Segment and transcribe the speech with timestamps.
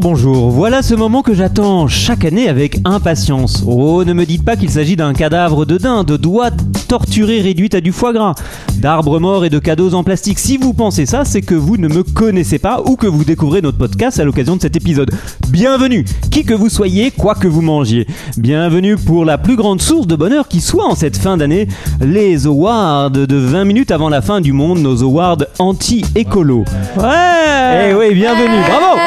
[0.00, 0.50] Bonjour.
[0.50, 3.62] Voilà ce moment que j'attends chaque année avec impatience.
[3.66, 6.50] Oh, ne me dites pas qu'il s'agit d'un cadavre de daim, de doigts
[6.88, 8.34] torturés réduits à du foie gras,
[8.78, 10.38] d'arbres morts et de cadeaux en plastique.
[10.38, 13.60] Si vous pensez ça, c'est que vous ne me connaissez pas ou que vous découvrez
[13.60, 15.10] notre podcast à l'occasion de cet épisode.
[15.50, 18.06] Bienvenue, qui que vous soyez, quoi que vous mangiez.
[18.38, 21.68] Bienvenue pour la plus grande source de bonheur qui soit en cette fin d'année,
[22.00, 26.64] les awards de 20 minutes avant la fin du monde, nos awards anti-écolo.
[26.96, 28.98] Ouais Eh oui, bienvenue, bravo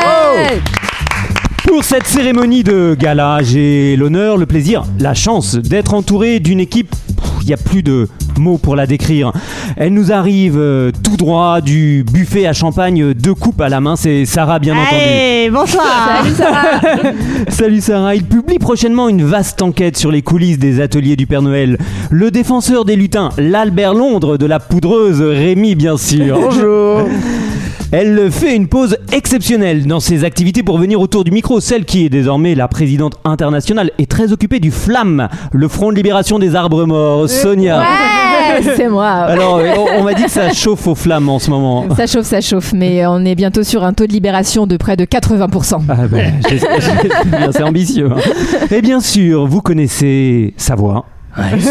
[1.73, 6.93] pour cette cérémonie de gala, j'ai l'honneur, le plaisir, la chance d'être entouré d'une équipe.
[7.41, 9.31] Il n'y a plus de mots pour la décrire.
[9.75, 13.95] Elle nous arrive euh, tout droit du buffet à champagne, deux coupes à la main.
[13.95, 15.51] C'est Sarah, bien entendu.
[15.51, 16.81] Bonsoir Salut Sarah
[17.49, 21.41] Salut Sarah, il publie prochainement une vaste enquête sur les coulisses des ateliers du Père
[21.41, 21.79] Noël.
[22.11, 26.37] Le défenseur des lutins, l'Albert Londres de la poudreuse, Rémi bien sûr.
[26.39, 27.09] Bonjour
[27.95, 31.59] Elle fait une pause exceptionnelle dans ses activités pour venir autour du micro.
[31.59, 35.95] Celle qui est désormais la présidente internationale est très occupée du FLAM, le Front de
[35.95, 37.29] Libération des Arbres Morts.
[37.29, 37.81] Sonia.
[37.81, 39.07] Ouais, c'est moi.
[39.09, 41.85] Alors, on, on m'a dit que ça chauffe au FLAM en ce moment.
[41.95, 44.97] Ça chauffe, ça chauffe, mais on est bientôt sur un taux de libération de près
[44.97, 45.81] de 80%.
[45.87, 46.33] Ah ben,
[47.51, 48.09] c'est ambitieux.
[48.11, 48.65] hein.
[48.71, 51.05] Et bien sûr, vous connaissez sa voix,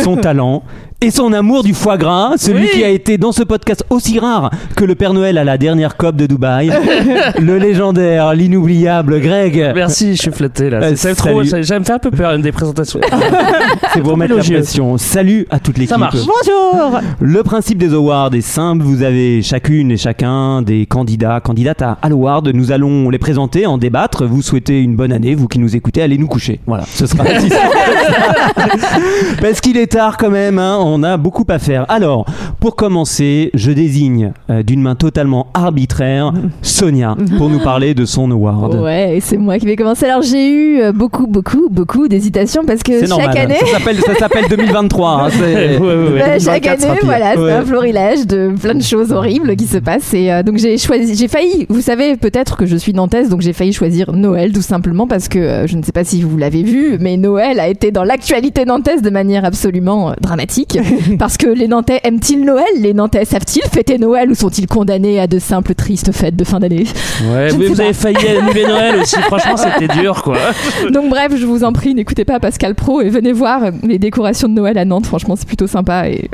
[0.05, 0.63] son talent
[1.03, 4.51] et son amour du foie gras, celui qui a été dans ce podcast aussi rare
[4.77, 6.71] que le Père Noël à la dernière COP de Dubaï,
[7.41, 9.73] le légendaire, l'inoubliable Greg.
[9.75, 10.79] Merci, je suis flatté là.
[10.81, 11.65] Euh, C'est- trop, salut.
[11.65, 13.01] ça, ça me fait un peu peur une des présentations.
[13.93, 14.97] C'est pour mettre la pression.
[14.97, 15.91] Salut à toute l'équipe.
[15.91, 16.19] Ça marche.
[16.19, 18.85] Bonjour Le principe des awards est simple.
[18.85, 22.49] Vous avez chacune et chacun des candidats, candidates à, l'award.
[22.55, 24.25] Nous allons les présenter, en débattre.
[24.25, 26.61] Vous souhaitez une bonne année, vous qui nous écoutez, allez nous coucher.
[26.67, 27.25] Voilà, ce sera.
[29.41, 31.85] Parce qu'il est tard quand même, hein, on a beaucoup à faire.
[31.89, 32.27] Alors,
[32.61, 38.31] pour commencer, je désigne euh, d'une main totalement arbitraire Sonia pour nous parler de son
[38.31, 38.75] award.
[38.77, 40.07] Ouais, c'est moi qui vais commencer.
[40.07, 43.37] Alors j'ai eu euh, beaucoup, beaucoup, beaucoup d'hésitations parce que chaque normal.
[43.39, 45.09] année, Ça s'appelle, ça s'appelle 2023.
[45.11, 46.19] hein, c'est- Ouais, ouais, ouais.
[46.19, 47.53] bah, chaque 24 sera année, voilà, c'est Ouais.
[47.53, 50.15] un florilège de plein de choses horribles qui se passent.
[50.15, 53.41] Et euh, donc j'ai choisi, j'ai failli, vous savez peut-être que je suis nantaise, donc
[53.41, 56.37] j'ai failli choisir Noël tout simplement parce que euh, je ne sais pas si vous
[56.37, 60.79] l'avez vu, mais Noël a été dans l'actualité nantaise de manière absolument euh, dramatique.
[61.19, 62.65] parce que les Nantais aiment-ils Noël?
[62.79, 66.59] Les Nantais savent-ils fêter Noël ou sont-ils condamnés à de simples tristes fêtes de fin
[66.59, 66.85] d'année?
[67.33, 67.83] Ouais, Je ne mais sais vous pas.
[67.85, 69.17] avez failli annuler Noël aussi.
[69.23, 70.37] Franchement, c'était dur quoi.
[70.93, 74.49] Donc bref, je vous en prie, n'écoutez pas Pascal Pro et venez voir les décorations
[74.49, 75.07] de Noël à Nantes.
[75.07, 76.29] Franchement, c'est plutôt sympa et,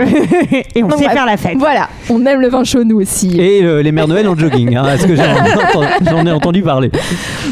[0.75, 1.13] Et on Donc, sait bref.
[1.15, 1.57] faire la fête.
[1.59, 3.39] voilà, on aime le vin chaud nous aussi.
[3.41, 4.77] Et euh, les mères Noël en jogging.
[4.77, 6.91] hein, Est-ce que j'en ai entendu parler?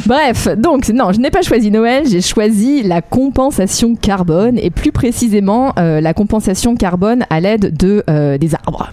[0.06, 4.92] Bref, donc non, je n'ai pas choisi Noël, j'ai choisi la compensation carbone et plus
[4.92, 8.90] précisément euh, la compensation carbone à l'aide de euh, des arbres.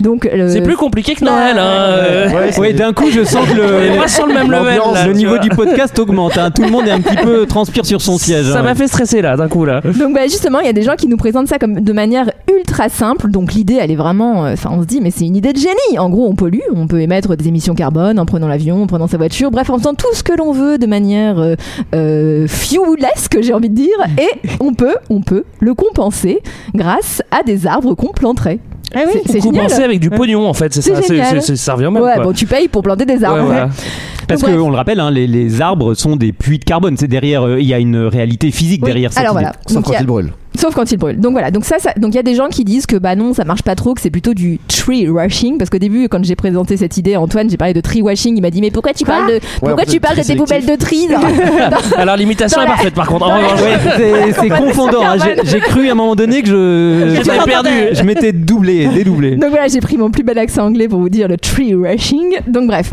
[0.00, 1.56] Donc euh, C'est plus compliqué que Noël.
[1.58, 2.50] Hein.
[2.58, 4.78] Oui, d'un coup, je sens que On est le, pas sur le même level.
[4.92, 5.38] là, le niveau vois.
[5.38, 6.36] du podcast augmente.
[6.38, 6.50] hein.
[6.50, 8.50] Tout le monde est un petit peu transpire sur son siège.
[8.50, 8.62] Ça hein.
[8.62, 9.80] m'a fait stresser là, d'un coup là.
[9.80, 12.30] Donc bah, justement, il y a des gens qui nous présentent ça comme de manière
[12.54, 13.28] ultra simple.
[13.30, 15.58] Donc l'idée, elle est vraiment, euh, enfin, on se dit, mais c'est une idée de
[15.58, 15.98] génie.
[15.98, 19.06] En gros, on pollue, on peut émettre des émissions carbone en prenant l'avion, en prenant
[19.06, 21.54] sa voiture, bref, en faisant tout ce que l'on veut de manière euh,
[21.94, 26.40] euh, fuelesque, j'ai envie de dire, et on peut, on peut le compenser
[26.74, 28.58] grâce à des arbres qu'on planterait.
[28.94, 29.20] Ah oui.
[29.26, 29.64] C'est génial.
[29.64, 31.02] Compenser avec du pognon en fait, c'est ça.
[31.02, 32.24] C'est- ça revient même Ouais, quoi.
[32.24, 33.44] bon, tu payes pour planter des Ouais, arbres.
[33.44, 33.68] voilà.
[34.28, 36.96] Parce qu'on le rappelle, hein, les, les arbres sont des puits de carbone.
[36.96, 38.86] C'est derrière, euh, il y a une réalité physique Oui.
[38.90, 39.44] derrière cette Alors idée.
[39.44, 39.56] voilà.
[39.66, 40.32] Sauf Donc, il quand y a- il brûle.
[40.56, 41.18] Sauf quand il brûle.
[41.20, 41.50] Donc voilà.
[41.50, 43.44] Donc ça, ça- donc il y a des gens qui disent que bah non, ça
[43.44, 45.58] marche pas trop, que c'est plutôt du tree washing.
[45.58, 48.36] Parce qu'au début, quand j'ai présenté cette idée à Antoine, j'ai parlé de tree washing.
[48.36, 50.76] Il m'a dit mais pourquoi tu parles de pourquoi tu parles de tes poubelles de
[50.76, 53.26] tri dans- Alors l'imitation est la- parfaite par contre.
[54.40, 55.02] C'est- confondant.
[55.04, 55.16] hein.
[55.44, 57.14] J'ai- cru à un moment donné que
[57.44, 57.70] perdu.
[57.92, 59.36] je m'étais doublé, dédoublé.
[59.36, 62.36] Donc voilà, j'ai pris mon plus bel accent anglais pour vous dire le tree washing.
[62.46, 62.92] Donc bref.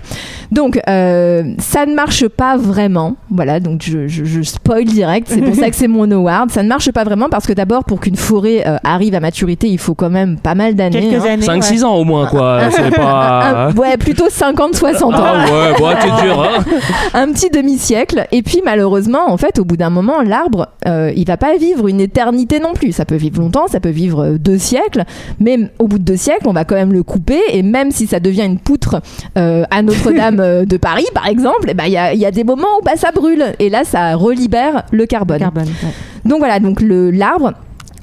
[0.52, 3.16] Donc euh, ça ne marche pas vraiment.
[3.30, 5.28] Voilà, donc je, je, je spoil direct.
[5.30, 6.52] C'est pour ça que c'est mon award.
[6.52, 9.68] Ça ne marche pas vraiment parce que d'abord, pour qu'une forêt euh, arrive à maturité,
[9.68, 11.10] il faut quand même pas mal d'années.
[11.10, 11.34] Quelques hein.
[11.34, 11.46] années.
[11.46, 12.62] 5-6 ans au moins quoi.
[12.72, 13.68] C'est pas.
[13.70, 15.12] Un- ouais, plutôt 50-60 ans.
[15.14, 16.64] Ah ouais, bon, t'es dur hein.
[17.14, 18.28] un petit demi-siècle.
[18.32, 21.88] Et puis malheureusement, en fait, au bout d'un moment, l'arbre, euh, il va pas vivre
[21.88, 22.92] une éternité non plus.
[22.92, 25.04] Ça peut vivre longtemps, ça peut vivre euh, deux siècles,
[25.40, 27.40] mais au bout de deux siècles, on va quand même le couper.
[27.52, 29.02] Et même si ça devient une poutre
[29.38, 32.44] euh, à Notre-Dame de Paris, par exemple, eh ben, il y, a, y a des
[32.44, 33.44] moments où bah, ça brûle.
[33.60, 35.40] Et là, ça relibère le carbone.
[35.40, 35.68] Carbone.
[35.84, 35.90] ouais.
[36.26, 37.54] Donc voilà, donc l'arbre.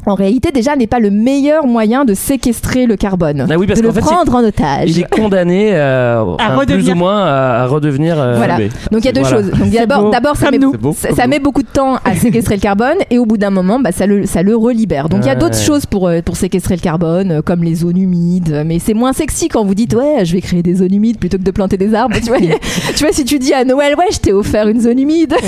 [0.07, 3.81] En réalité déjà n'est pas le meilleur moyen de séquestrer le carbone, Ah oui, parce
[3.81, 4.91] de le fait, prendre en otage.
[4.91, 8.21] Il est condamné euh, enfin, plus ou moins à, à redevenir.
[8.21, 8.59] euh, Voilà.
[8.91, 9.37] Donc il y a deux Voilà.
[9.37, 9.51] choses.
[9.51, 12.97] Donc d'abord, d'abord ça, met, beau, ça, ça beaucoup de temps à séquestrer le carbone
[13.11, 15.09] et au bout d'un moment, bah, ça, le, ça le relibère.
[15.09, 15.39] Donc il y a Ouais.
[15.39, 18.63] d'autres choses pour, euh, pour séquestrer le carbone, comme les zones humides.
[18.67, 21.39] Mais c'est moins sexy quand vous dites ouais, je vais créer des zones humides plutôt
[21.39, 22.17] que de planter des arbres.
[22.17, 22.39] tu, vois,
[22.97, 25.35] tu vois, si tu dis à Noël, ouais, je t'ai offert une zone humide,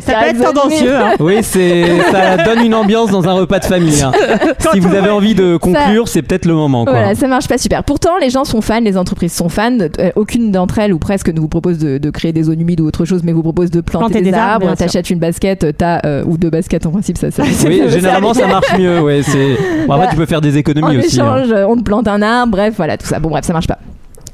[0.00, 0.94] Ça peut être tendancieux.
[0.96, 1.12] hein.
[1.20, 3.93] Oui, c'est ça donne une ambiance dans un repas de famille.
[4.02, 4.12] Hein.
[4.72, 6.84] Si vous avez envie de conclure, c'est peut-être le moment.
[6.84, 6.92] Quoi.
[6.94, 7.84] Voilà, ça marche pas super.
[7.84, 9.78] Pourtant, les gens sont fans, les entreprises sont fans.
[9.80, 12.80] Euh, aucune d'entre elles, ou presque, ne vous propose de, de créer des zones humides
[12.80, 14.74] ou autre chose, mais vous propose de planter, Planter des, des arbres.
[14.74, 17.30] T'achètes une basket, t'as euh, ou deux baskets en principe, ça.
[17.30, 19.00] ça Oui, généralement ça marche mieux.
[19.00, 19.56] Ouais, c'est.
[19.86, 21.20] Bon, après, tu peux faire des En économies aussi.
[21.20, 21.42] hein.
[21.44, 23.18] échange, on te plante un arbre, bref, voilà, tout ça.
[23.20, 23.78] Bon, bref, ça marche pas.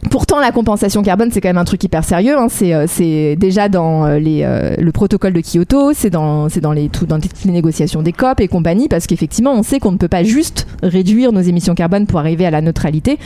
[0.09, 2.35] Pourtant, la compensation carbone, c'est quand même un truc hyper sérieux.
[2.39, 2.47] hein.
[2.49, 6.61] C'est, euh, c'est déjà dans euh, les, euh, le protocole de Kyoto, c'est dans, c'est
[6.61, 9.79] dans, les, tout, dans toutes les négociations des COP et compagnie, parce qu'effectivement, on sait
[9.79, 13.19] qu'on ne peut pas juste réduire nos émissions carbone pour arriver à la neutralité.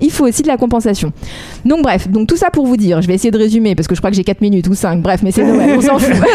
[0.00, 1.12] Il faut aussi de la compensation.
[1.64, 3.96] Donc, bref, donc tout ça pour vous dire, je vais essayer de résumer, parce que
[3.96, 6.14] je crois que j'ai 4 minutes ou 5, bref, mais c'est Noël, on s'en fout.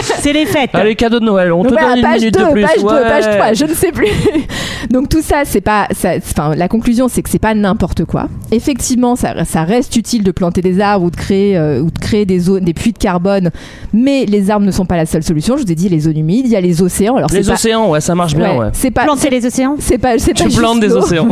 [0.00, 0.70] C'est les fêtes.
[0.72, 2.62] Allez, cadeau de Noël, on te Donc voilà, donne une page minute 2, de plus.
[2.62, 3.02] page 2, ouais.
[3.02, 4.08] page 3, je ne sais plus.
[4.90, 8.28] Donc tout ça, c'est pas, ça- enfin, la conclusion, c'est que c'est pas n'importe quoi.
[8.50, 11.98] Effectivement, ça, ça reste utile de planter des arbres ou de créer, euh, ou de
[11.98, 13.50] créer des zones, des puits de carbone,
[13.92, 15.56] mais les arbres ne sont pas la seule solution.
[15.56, 17.16] Je vous ai dit les zones humides, il y a les océans.
[17.16, 18.70] Alors c'est Les pas- océans, ouais, ça marche bien, ouais, ouais.
[18.72, 19.76] c'est pas, Planter les océans.
[19.80, 21.26] c'est pas, c'est pas Tu juste plantes des océans.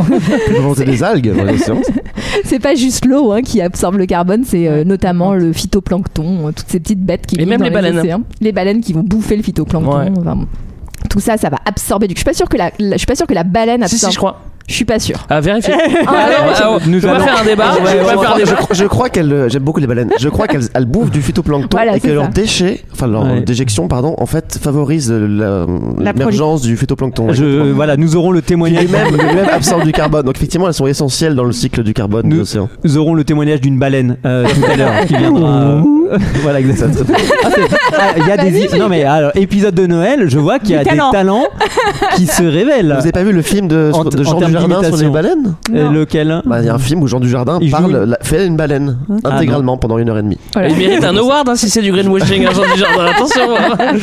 [0.55, 1.81] Planter des algues dans les océans.
[2.45, 6.51] C'est pas juste l'eau hein, qui absorbe le carbone, c'est euh, notamment le phytoplancton, euh,
[6.51, 7.99] toutes ces petites bêtes qui Et vivent même dans les baleines.
[7.99, 8.21] océans.
[8.41, 9.97] Les baleines qui vont bouffer le phytoplancton.
[9.99, 10.11] Ouais.
[10.19, 10.47] enfin bon.
[11.09, 12.13] Tout ça, ça va absorber du.
[12.13, 13.95] Je suis pas sûr que la, la- je suis pas sûr que la baleine Si,
[13.95, 14.11] absorbe.
[14.11, 14.41] si, je crois.
[14.67, 15.25] Je suis pas sûr.
[15.29, 15.73] À vérifier.
[16.07, 17.65] Ah, Alors, nous allons- faire un débat.
[17.73, 18.55] Je crois, je débat.
[18.55, 20.11] crois- je crois qu'elles, euh, j'aime beaucoup les baleines.
[20.19, 22.27] Je crois qu'elles elles bouffent du phytoplancton Voilà, et que ça.
[22.27, 23.41] déchets, enfin leur Ouais.
[23.41, 24.59] déjection, pardon, en fait,
[25.99, 27.33] La l'émergence du phytoplancton.
[27.33, 28.83] Je, voilà, nous aurons le témoignage.
[28.85, 30.25] lui-même, absorbe du carbone.
[30.25, 32.69] Donc effectivement, elles sont essentielles dans le cycle du carbone Nous- de l'océan.
[32.83, 35.49] Nous aurons le témoignage d'une baleine euh, tout à l'heure qui viendra.
[35.61, 35.81] euh,
[36.43, 37.17] voilà, exactement.
[37.43, 37.61] Ah, c'est-
[37.97, 40.75] ah, Il y a des non mais alors épisode de Noël, je vois qu'il y
[40.75, 41.11] a des talent.
[41.11, 41.43] talents
[42.15, 42.87] qui se révèlent.
[42.93, 45.03] Vous avez pas vu le film de, En- de en Jean termes Dujardin sur les
[45.03, 45.11] d'imitation.
[45.11, 46.41] baleines Euh, lequel?
[46.45, 48.97] Bah, Il y a un film où Jean Dujardin Il parle, la- fait une baleine
[49.23, 50.37] Ah, intégralement pendant une heure et demie.
[50.53, 50.69] Voilà.
[50.69, 53.05] Il mérite un award hein, si c'est du greenwashing, hein, Jean Dujardin.
[53.05, 53.41] Attention.
[53.79, 53.97] hein.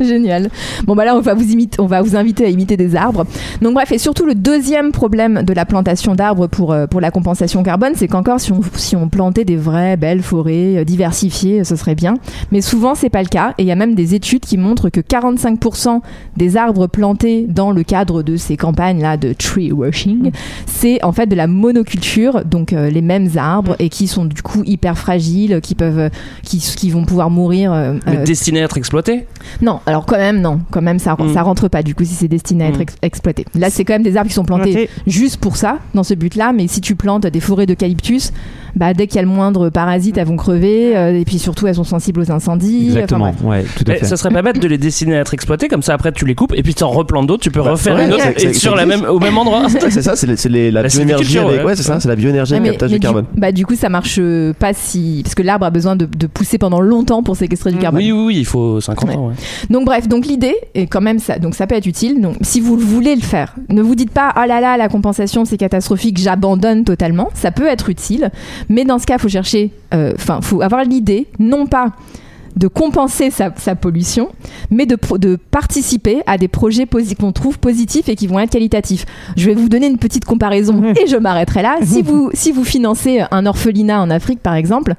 [0.00, 0.48] Génial.
[0.84, 3.24] Bon bah là on va vous imiter, on va vous inviter à imiter des arbres.
[3.62, 7.10] Donc bref et surtout le deuxième problème de la plantation d'arbres pour euh, pour la
[7.10, 11.45] compensation carbone, c'est qu'encore si on si on plantait des vraies belles forêts euh, diversifiées,
[11.64, 12.14] ce serait bien.
[12.52, 14.88] Mais souvent c'est pas le cas et il y a même des études qui montrent
[14.90, 16.00] que 45%
[16.36, 20.30] des arbres plantés dans le cadre de ces campagnes là de tree washing,
[20.66, 24.42] c'est en fait de la monoculture, donc euh, les mêmes arbres et qui sont du
[24.42, 26.08] coup hyper fragiles, qui peuvent euh,
[26.42, 29.26] qui qui vont pouvoir mourir euh, Mais euh, destiné à être exploité.
[29.62, 30.60] non, alors quand même, non.
[30.70, 31.32] Quand même, ça, Mm.
[31.32, 32.82] ça rentre pas, du coup, si c'est destiné à être Mm.
[32.82, 33.44] ex- exploité.
[33.54, 36.52] Là, c'est quand même des arbres qui sont plantés juste pour ça, dans ce but-là.
[36.52, 38.32] Mais si tu plantes des forêts d'eucalyptus,
[38.74, 40.96] bah, dès qu'il y a le moindre parasite, elles vont crever.
[40.96, 42.86] euh, et puis surtout, elles sont sensibles aux incendies.
[42.88, 43.26] Exactement.
[43.28, 44.04] Enfin, ouais, tout à Mais fait.
[44.06, 46.34] ça serait pas bête de les destiner à être exploités, comme ça après tu les
[46.34, 48.52] coupes et puis tu en replantes d'autres, tu peux Bah, refaire ouais, une autre et
[48.52, 49.66] sur la même, au même endroit.
[49.90, 50.34] C'est ça, c'est la
[50.70, 51.64] La bioénergie sylviculture, avec, ouais.
[51.66, 53.24] ouais, c'est ça, c'est la bioénergie mais, captage mais du du, carbone.
[53.36, 55.20] bah, du coup, ça marche euh, pas si.
[55.22, 58.00] Parce que l'arbre a besoin de, de pousser pendant longtemps pour séquestrer du carbone.
[58.02, 59.28] Oui, oui, oui, il faut 50 ans.
[59.28, 59.34] ouais.
[59.70, 61.38] Donc bref, donc l'idée est quand même ça.
[61.38, 62.20] Donc ça peut être utile.
[62.20, 65.44] Donc si vous voulez le faire, ne vous dites pas oh là là la compensation
[65.44, 67.28] c'est catastrophique, j'abandonne totalement.
[67.34, 68.30] Ça peut être utile,
[68.68, 69.70] mais dans ce cas, faut chercher.
[69.94, 71.92] Euh, Enfin, faut avoir l'idée non pas
[72.56, 74.28] de compenser sa, sa pollution,
[74.70, 74.96] mais de,
[75.50, 76.86] participer à des projets
[77.18, 79.04] qu'on trouve positifs et qui vont être qualitatifs.
[79.36, 81.76] Je vais vous donner une petite comparaison et je m'arrêterai là.
[81.82, 84.94] Si vous, si vous financez un orphelinat en Afrique, par exemple,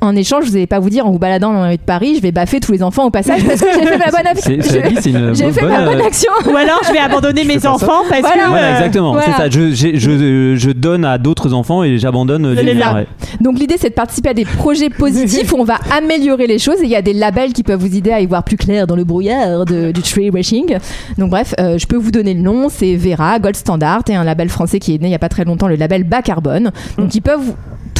[0.00, 2.14] en échange, vous n'allez pas vous dire en vous baladant dans la rue de Paris,
[2.16, 4.58] je vais baffer tous les enfants au passage parce que j'ai fait ma bonne C'est-
[4.58, 4.72] action.
[4.72, 6.30] cela dit, c'est une J'ai fait bonne, ma bonne euh, action.
[6.52, 8.44] Ou alors je vais abandonner mes enfants parce Voilà.
[8.44, 8.48] que.
[8.48, 9.12] Voilà, euh, exactement.
[9.12, 9.26] voilà.
[9.26, 9.50] C'est ça.
[9.50, 13.04] Je, j'ai- je, je donne à d'autres enfants et j'abandonne les les miens.
[13.40, 16.76] Donc l'idée c'est de participer à des projets positifs où on va améliorer les choses
[16.82, 18.96] et y a des labels qui peuvent vous aider à y voir plus clair dans
[18.96, 20.76] le brouillard de- du tree washing.
[21.18, 24.24] Donc bref, euh, je peux vous donner le nom, c'est Vera, Gold Standard et un
[24.24, 26.70] label français qui est né il y a pas très longtemps, le label bas carbone.
[26.98, 27.54] Donc ils peuvent vous-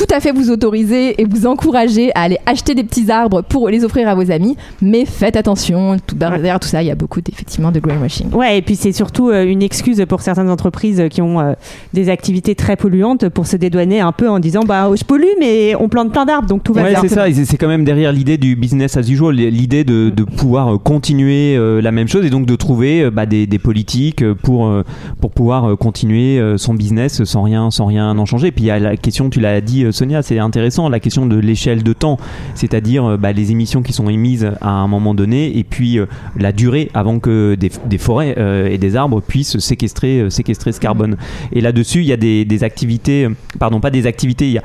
[0.06, 3.68] tout à fait vous autoriser et vous encourager à aller acheter des petits arbres pour
[3.68, 6.94] les offrir à vos amis, mais faites attention, tout, derrière tout ça, il y a
[6.94, 8.32] beaucoup effectivement de greenwashing.
[8.32, 11.52] Ouais, et puis c'est surtout euh, une excuse pour certaines entreprises qui ont euh,
[11.94, 15.74] des activités très polluantes pour se dédouaner un peu en disant bah je pollue mais
[15.78, 17.00] on plante plein d'arbres donc tout va Ouais, bien.
[17.02, 17.26] c'est ça.
[17.32, 21.54] c'est- quand même derrière l'idée du business as usual, l'idée de, de pouvoir euh, continuer
[21.56, 24.66] euh, la même chose et donc de trouver euh, bah, des, des politiques euh, pour
[24.66, 24.82] euh,
[25.20, 28.48] pour pouvoir euh, continuer euh, son business sans rien sans rien en changer.
[28.48, 31.00] Et puis il y a la question, tu l'as dit, euh, Sonia, c'est intéressant la
[31.00, 32.18] question de l'échelle de temps,
[32.54, 36.06] c'est-à-dire euh, bah, les émissions qui sont émises à un moment donné et puis euh,
[36.36, 40.80] la durée avant que des, des forêts euh, et des arbres puissent séquestrer, séquestrer ce
[40.80, 41.16] carbone.
[41.52, 44.62] Et là-dessus, il y a des, des activités, pardon, pas des activités, il y a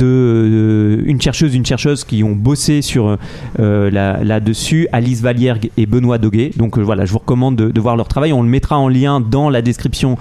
[0.00, 3.16] une chercheuse, une chercheuse qui ont bossé sur
[3.58, 6.50] là- là-dessus, Alice Valiergue et Benoît Doguet.
[6.56, 8.32] Donc voilà, je vous recommande de, de voir leur travail.
[8.32, 10.16] On le mettra en lien dans la description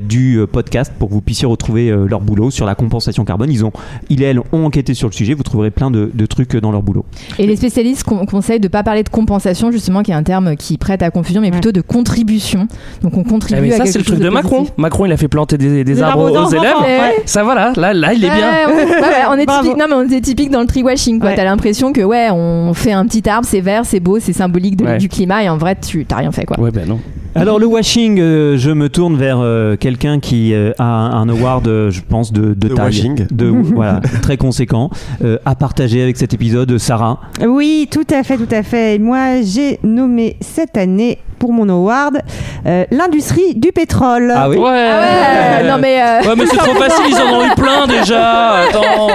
[0.00, 3.50] du podcast pour que vous puissiez retrouver leur boulot sur la compensation carbone.
[3.50, 3.72] Ils ont,
[4.10, 5.34] ils et elles ont enquêté sur le sujet.
[5.34, 7.04] Vous trouverez plein de, de trucs dans leur boulot.
[7.38, 10.22] Et les spécialistes con- conseillent de ne pas parler de compensation, justement, qui est un
[10.22, 12.68] terme qui prête à confusion, mais plutôt de contribution.
[13.02, 14.56] Donc on contribue Ah, mais à ça, quelque c'est le truc de, Macron.
[14.58, 14.74] positif.
[14.78, 16.74] Macron, il a fait planter des, des Des arbres arbres aux élèves.
[16.82, 17.22] ouais.
[17.26, 18.50] Ça, voilà, là, là, il est bien.
[18.68, 21.20] On, ouais, ouais, on est typique, non, mais on est typique dans le tree washing.
[21.20, 21.32] quoi.
[21.34, 24.76] T'as l'impression que ouais, on fait un petit arbre, c'est vert, c'est beau, c'est symbolique
[24.76, 24.98] de- Ouais.
[24.98, 26.58] du climat, et en vrai, tu t'as rien fait quoi.
[26.60, 27.00] Ouais, ben non.
[27.36, 31.68] Alors le washing, euh, je me tourne vers euh, quelqu'un qui euh, a un award,
[31.68, 33.26] euh, je pense, de, de De taille, washing.
[33.30, 34.88] de voilà, très conséquent,
[35.22, 36.78] euh, à partager avec cet épisode.
[36.78, 38.94] Sarah, Oui, tout à fait, tout à fait.
[38.94, 42.18] Et moi, j'ai nommé cette année pour mon award
[42.66, 44.32] euh, l'industrie du pétrole.
[44.34, 44.64] ah oui, Ouais.
[44.90, 47.86] Ah ouais, non mais euh, Ouais, mais c'est trop facile, ils en ont eu plein
[47.86, 48.52] déjà.
[48.68, 49.08] Attends.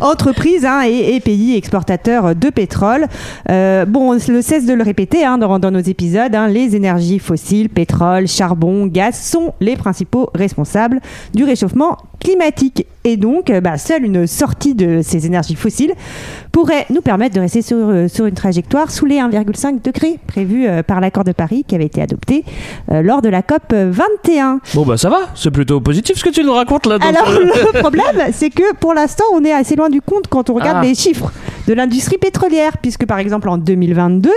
[0.00, 3.06] entreprise hein, et, et pays exportateurs de pétrole.
[3.50, 6.76] Euh, bon, on ne cesse de le répéter hein, dans, dans nos épisodes, hein, les
[6.76, 11.00] énergies fossiles, pétrole, charbon, gaz sont les principaux responsables
[11.34, 12.86] du réchauffement climatique.
[13.04, 15.92] Et donc, euh, bah, seule une sortie de ces énergies fossiles
[16.50, 20.66] pourrait nous permettre de rester sur, euh, sur une trajectoire sous les 1,5 degrés prévus
[20.66, 22.44] euh, par l'accord de Paris qui avait été adopté
[22.90, 24.60] euh, lors de la COP 21.
[24.74, 26.98] Bon, bah ça va, c'est plutôt positif ce que tu nous racontes là.
[27.00, 30.54] Alors le problème, c'est que pour l'instant, on est assez loin du compte quand on
[30.54, 30.84] regarde Ah.
[30.84, 31.30] les chiffres
[31.66, 34.30] de l'industrie pétrolière, puisque par exemple en 2022,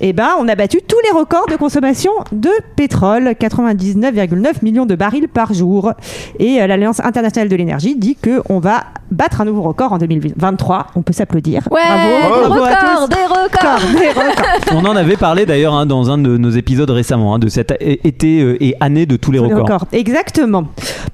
[0.00, 4.94] eh ben, on a battu tous les records de consommation de pétrole, 99,9 millions de
[4.94, 5.92] barils par jour.
[6.38, 9.98] Et euh, l'Alliance internationale de l'énergie dit que on va battre un nouveau record en
[9.98, 10.86] 2023.
[10.96, 11.68] On peut s'applaudir.
[11.70, 12.08] ouais, Bravo,
[12.42, 13.16] des bravo à records, tous.
[13.16, 14.00] des records.
[14.00, 14.72] Des records.
[14.72, 17.74] on en avait parlé d'ailleurs hein, dans un de nos épisodes récemment, hein, de cet
[17.80, 19.66] été euh, et année de tous les Tous les records.
[19.66, 19.86] records.
[19.92, 20.64] Exactement.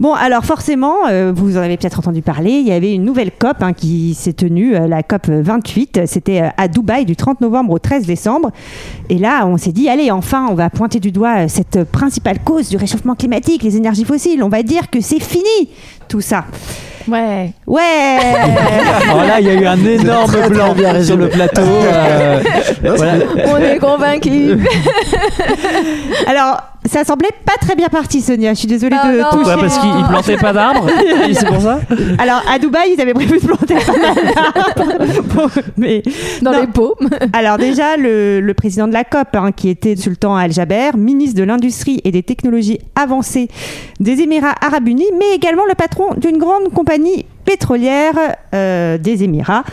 [0.01, 3.31] Bon, alors forcément, euh, vous en avez peut-être entendu parler, il y avait une nouvelle
[3.33, 6.03] COP hein, qui s'est tenue, euh, la COP 28.
[6.07, 8.51] C'était euh, à Dubaï du 30 novembre au 13 décembre.
[9.09, 12.39] Et là, on s'est dit, allez, enfin, on va pointer du doigt euh, cette principale
[12.45, 14.43] cause du réchauffement climatique, les énergies fossiles.
[14.43, 15.71] On va dire que c'est fini,
[16.09, 16.45] tout ça.
[17.09, 17.53] Ouais.
[17.67, 18.19] Ouais
[19.09, 21.63] Alors là, il y a eu un énorme très, très blanc bien sur le plateau.
[21.63, 22.43] euh,
[22.97, 23.25] voilà.
[23.47, 24.59] On est convaincus.
[26.27, 28.53] Alors, ça semblait pas très bien parti, Sonia.
[28.55, 29.31] Je suis désolée Ah de non.
[29.31, 29.51] toucher.
[29.55, 30.87] Ouais, parce qu'ils ils plantaient pas d'arbres.
[31.33, 31.81] C'est pour ça.
[32.19, 35.51] Alors, à Dubaï, ils avaient prévu de planter pas mal d'arbres.
[35.77, 36.03] Mais
[36.43, 36.61] Dans Non.
[36.61, 36.97] les pots.
[37.33, 41.45] Alors déjà, le, le président de la COP, hein, qui était Sultan Al-Jaber, ministre de
[41.45, 43.49] l'Industrie et des Technologies avancées
[44.01, 48.15] des Émirats arabes unis, mais également le patron d'une grande compagnie pétrolière
[48.55, 49.65] euh, des Émirats.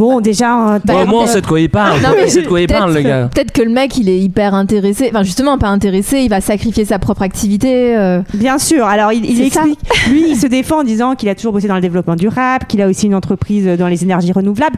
[0.00, 0.74] Bon, déjà...
[0.74, 2.00] euh, Bah, Au moins, on euh, sait de quoi il parle.
[2.00, 3.28] Non, mais On sait de quoi il peut-être parle, le que- gars.
[3.34, 5.10] Peut-être que le mec, il est hyper intéressé.
[5.10, 6.20] Enfin, justement, pas intéressé.
[6.20, 7.96] Il va sacrifier sa propre activité.
[7.98, 8.22] euh.
[8.32, 8.86] Bien sûr.
[8.86, 9.66] Alors, il, il C'est ça.
[9.66, 10.08] explique.
[10.08, 12.80] Lui, il se défend en disant qu'il a toujours bossé dans le développement durable, qu'il
[12.80, 14.76] a aussi une entreprise dans les énergies renouvelables.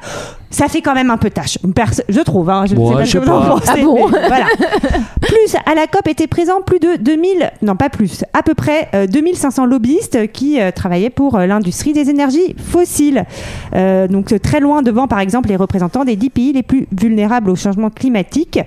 [0.50, 2.50] Ça fait quand même un peu tâche, Perso- je trouve.
[2.50, 2.64] Hein.
[2.66, 3.48] Je ne Ouais, sais pas je ce que sais vous en pas.
[3.48, 3.68] pensez.
[3.68, 4.44] Ah bon voilà.
[5.22, 8.88] Plus, à la COP étaient présents plus de 2000, non pas plus, à peu près
[8.94, 13.24] euh, 2500 lobbyistes qui euh, travaillaient pour euh, l'industrie des énergies fossiles.
[13.74, 16.86] Euh, donc euh, très loin devant, par exemple, les représentants des 10 pays les plus
[16.90, 18.58] vulnérables au changement climatique.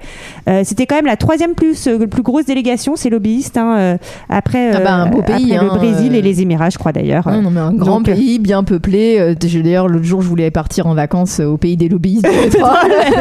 [0.47, 3.97] Euh, C'était quand même la troisième plus, euh, plus grosse délégation, ces lobbyistes, hein, euh,
[4.29, 6.17] après, Ah bah, un beau après pays, le hein, Brésil euh.
[6.17, 7.27] et les Émirats, je crois d'ailleurs.
[7.27, 9.33] Non, non, mais un grand Donc, pays bien peuplé.
[9.41, 12.27] D'ailleurs, l'autre jour, je voulais partir en vacances au pays des lobbyistes.
[12.27, 12.69] pétrole.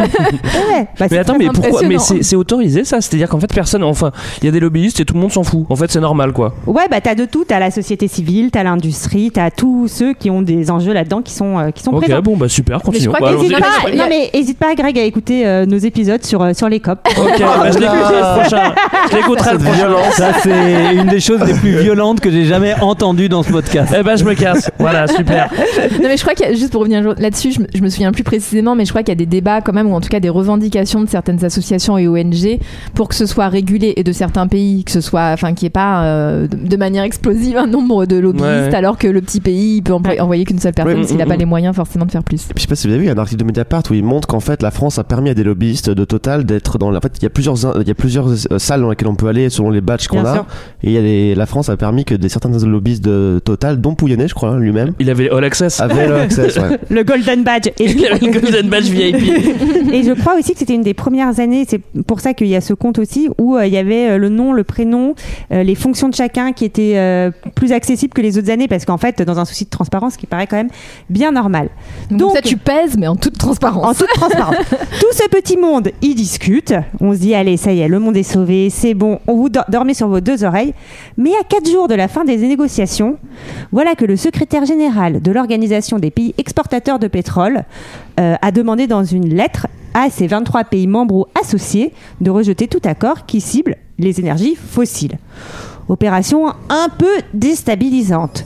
[0.04, 3.00] Ouais, bah, Mais c'est attends, mais pourquoi Mais c'est autorisé ça?
[3.00, 3.82] C'est-à-dire qu'en fait, personne.
[3.84, 4.12] Enfin,
[4.42, 5.64] il y a des lobbyistes et tout le monde s'en fout.
[5.70, 6.54] En fait, c'est normal quoi.
[6.66, 7.44] Ouais, bah t'as de tout.
[7.46, 11.32] T'as la société civile, t'as l'industrie, t'as tous ceux qui ont des enjeux là-dedans qui
[11.32, 12.20] sont, euh, qui sont Ok, présents.
[12.22, 13.13] bon, bah super, continue.
[13.14, 13.62] Crois Bah, qu'ils allons-y.
[13.62, 16.52] hésitent Hésite pas, non mais hésite pas Greg à écouter euh, nos épisodes sur, euh,
[16.54, 16.99] sur les COP.
[17.16, 18.75] Ok, bah, je l'écouterai le prochain.
[19.11, 19.88] Je l'écouterai le prochain.
[20.12, 23.94] Ça, c'est une des choses les plus violentes que j'ai jamais entendues dans ce podcast.
[23.99, 24.71] Eh ben, je me casse.
[24.78, 25.50] Voilà, super.
[26.00, 27.88] non, mais je crois qu'il y a, juste pour revenir là-dessus, je, me- je me
[27.88, 30.00] souviens plus précisément, mais je crois qu'il y a des débats quand même, ou en
[30.00, 32.59] tout cas des revendications de certaines associations et ONG
[32.94, 35.68] pour que ce soit régulé, et de certains pays, que ce soit, enfin, qu'il n'y
[35.68, 38.75] ait pas euh, de, manière explosive un nombre de lobbyistes, Ouais.
[38.75, 41.28] alors que le petit pays, il peut envoyer qu'une seule personne Ouais, s'il n'a mm,
[41.28, 41.38] pas mm.
[41.38, 42.47] les moyens forcément de faire plus.
[42.54, 43.94] Je sais pas si vous avez vu, il y a un article de Mediapart où
[43.94, 46.90] il montre qu'en fait la France a permis à des lobbyistes de Total d'être dans
[46.90, 46.98] la.
[46.98, 49.14] En fait, il y a plusieurs, il y a plusieurs euh, salles dans lesquelles on
[49.14, 50.32] peut aller selon les badges qu'on a.
[50.34, 50.46] sûr.
[50.82, 53.80] Et il y a les- la France a permis que des certains lobbyistes de Total,
[53.80, 55.80] dont Pouyanné, je crois, hein, lui-même, Il avait All Access.
[55.80, 56.56] avaient le access.
[56.56, 56.78] ouais.
[56.88, 57.68] Le Golden Badge.
[57.78, 59.16] Et, Il avait le Golden Badge VIP.
[59.92, 62.56] et je crois aussi que c'était une des premières années, c'est pour ça qu'il y
[62.56, 65.14] a ce compte aussi, où euh, il y avait euh, le nom, le prénom,
[65.52, 68.84] euh, les fonctions de chacun qui étaient euh, plus accessibles que les autres années parce
[68.84, 70.70] qu'en fait, dans un souci de transparence qui paraît quand même
[71.10, 71.68] bien normal.
[72.10, 73.84] Donc, Donc- ça, tu pèses, mais en toute transparence.
[73.84, 74.56] En toute transparence.
[75.00, 76.74] Tout ce petit monde, il discute.
[77.00, 79.48] On se dit, allez, ça y est, le monde est sauvé, c'est bon, on vous
[79.48, 80.74] dor- dormez sur vos deux oreilles.
[81.16, 83.18] Mais à quatre jours de la fin des négociations,
[83.72, 87.64] voilà que le secrétaire général de l'Organisation des pays exportateurs de pétrole
[88.20, 92.66] euh, a demandé dans une lettre à ces 23 pays membres ou associés de rejeter
[92.68, 95.18] tout accord qui cible les énergies fossiles.
[95.88, 98.44] Opération un peu déstabilisante.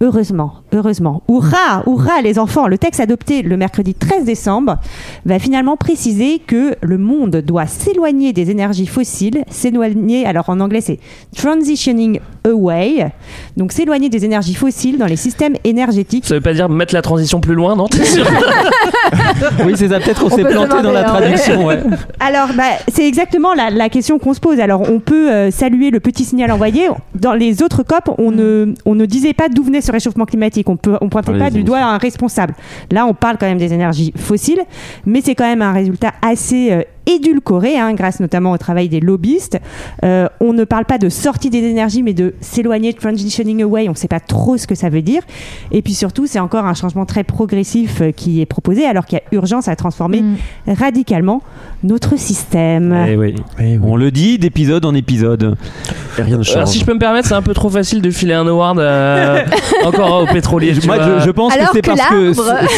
[0.00, 1.22] Heureusement, heureusement.
[1.28, 2.66] Hurrah, hurrah les enfants.
[2.66, 4.78] Le texte adopté le mercredi 13 décembre
[5.24, 10.80] va finalement préciser que le monde doit s'éloigner des énergies fossiles, s'éloigner, alors en anglais
[10.80, 10.98] c'est
[11.36, 13.06] transitioning away,
[13.56, 16.26] donc s'éloigner des énergies fossiles dans les systèmes énergétiques.
[16.26, 17.86] Ça veut pas dire mettre la transition plus loin, non?
[19.64, 20.00] Oui, c'est ça.
[20.00, 21.66] Peut-être on, On s'est peut planté dans la hein, traduction.
[21.66, 21.78] ouais.
[22.20, 24.60] Alors, bah, c'est exactement la, la question qu'on se pose.
[24.60, 26.88] Alors, on peut euh, saluer le petit signal envoyé.
[27.14, 30.61] Dans les autres COP, on, ne, on ne disait pas d'où venait ce réchauffement climatique.
[30.68, 32.54] On ne on pointait Ah, pas du doigt un responsable.
[32.90, 34.62] Là, on parle quand même des énergies fossiles,
[35.06, 39.00] mais c'est quand même un résultat assez euh, édulcoré, hein, grâce notamment au travail des
[39.00, 39.58] lobbyistes.
[40.04, 43.88] Euh, on ne parle pas de sortie des énergies, mais de s'éloigner, transitioning away.
[43.88, 45.22] On ne sait pas trop ce que ça veut dire.
[45.70, 49.18] Et puis surtout, c'est encore un changement très progressif euh, qui est proposé, alors qu'il
[49.18, 50.36] y a urgence à transformer Mm.
[50.78, 51.42] radicalement
[51.84, 52.96] notre système.
[53.08, 53.34] Eh oui.
[53.82, 55.56] On le dit d'épisode en épisode.
[56.18, 56.56] Et rien ne change.
[56.56, 58.78] Alors, si je peux me permettre, c'est un peu trop facile de filer un award
[58.78, 59.42] euh,
[59.84, 60.74] encore aux pétroliers.
[60.78, 62.32] tu Moi, je, je pense Alors que c'est parce que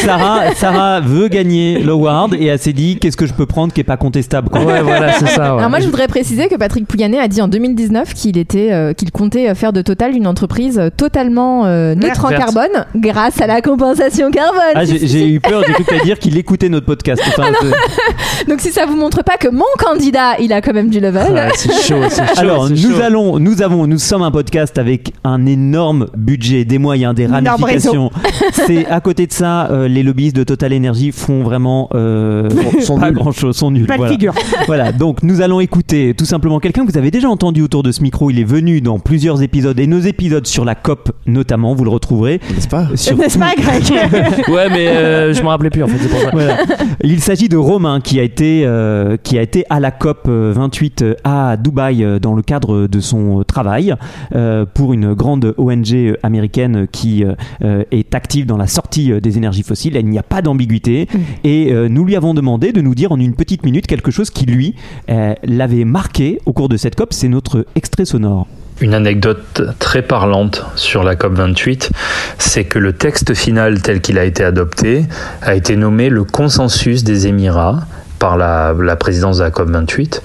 [0.05, 3.81] Sarah, Sarah veut gagner l'award et elle s'est dit qu'est-ce que je peux prendre qui
[3.81, 4.49] est pas contestable.
[4.49, 4.63] quoi.
[4.63, 5.53] Ouais, voilà, c'est ça.
[5.53, 5.59] ouais.
[5.59, 8.93] Alors moi, je voudrais préciser que Patrick Pouyanné a dit en 2019 qu'il était, euh,
[8.93, 13.47] qu'il comptait faire de Total une entreprise euh, totalement euh, neutre en carbone grâce à
[13.47, 14.61] la compensation carbone.
[14.75, 17.21] Ah, j'ai j'ai eu peur, j'ai cru que t'allais dire qu'il écoutait notre podcast.
[17.27, 20.89] Enfin, c'est- Donc si ça vous montre pas que mon candidat, il a quand même
[20.89, 21.33] du level.
[21.33, 22.33] Ouais, c'est chaud, c'est chaud.
[22.37, 23.01] Alors, c'est nous chaud.
[23.03, 28.11] allons, nous avons, nous sommes un podcast avec un énorme budget, des moyens, des ramifications.
[28.53, 32.49] C'est à côté de ça, euh, les lobbyistes de Total Energy font vraiment euh,
[32.81, 33.15] sont pas nuls.
[33.15, 33.85] grand chose, sont nuls.
[33.87, 34.13] Pas voilà.
[34.13, 34.33] figure.
[34.67, 37.91] Voilà, donc nous allons écouter tout simplement quelqu'un que vous avez déjà entendu autour de
[37.91, 38.29] ce micro.
[38.31, 41.89] Il est venu dans plusieurs épisodes et nos épisodes sur la COP notamment, vous le
[41.91, 42.39] retrouverez.
[42.53, 43.83] N'est-ce pas Sur N'est-ce pas, Greg
[44.47, 46.29] Ouais, mais euh, je me rappelais plus en fait, c'est pour ça.
[46.31, 46.57] Voilà.
[47.03, 51.05] Il s'agit de Romain qui a été euh, qui a été à la COP 28
[51.23, 53.95] à Dubaï euh, dans le cadre de son travail
[54.33, 59.19] euh, pour une grande ONG américaine qui euh, euh, est active dans la sortie euh,
[59.19, 59.95] des énergies fossiles.
[59.95, 61.07] Il n'y a pas d'ambiguïté
[61.43, 64.29] et euh, nous lui avons demandé de nous dire en une petite minute quelque chose
[64.29, 64.75] qui lui
[65.09, 67.13] euh, l'avait marqué au cours de cette COP.
[67.13, 68.47] C'est notre extrait sonore.
[68.81, 71.91] Une anecdote très parlante sur la COP28,
[72.37, 75.05] c'est que le texte final tel qu'il a été adopté
[75.41, 77.85] a été nommé le consensus des Émirats
[78.19, 80.19] par la, la présidence de la COP28.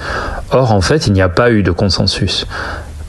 [0.51, 2.49] Or, en fait, il n'y a pas eu de consensus.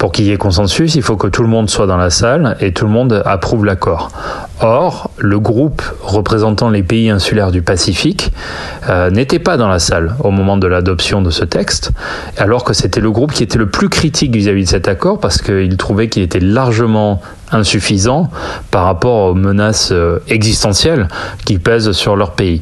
[0.02, 2.58] Pour qu'il y ait consensus, il faut que tout le monde soit dans la salle
[2.60, 4.10] et tout le monde approuve l'accord.
[4.60, 8.32] Or, le groupe représentant les pays insulaires du Pacifique
[8.90, 11.92] euh, n'était pas dans la salle au moment de l'adoption de ce texte,
[12.38, 15.40] alors que c'était le groupe qui était le plus critique vis-à-vis de cet accord parce
[15.40, 18.30] qu'il trouvait qu'il était largement insuffisant
[18.72, 21.08] par rapport aux menaces euh, existentielles
[21.46, 22.62] qui pèsent sur leur pays.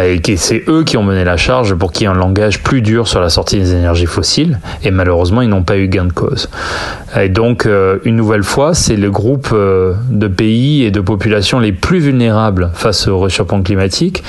[0.00, 2.82] Et c'est eux qui ont mené la charge pour qu'il y ait un langage plus
[2.82, 6.12] dur sur la sortie des énergies fossiles, et malheureusement ils n'ont pas eu gain de
[6.12, 6.48] cause.
[7.18, 11.60] Et donc, euh, une nouvelle fois, c'est le groupe euh, de pays et de populations
[11.60, 14.22] les plus vulnérables face au réchauffement climatique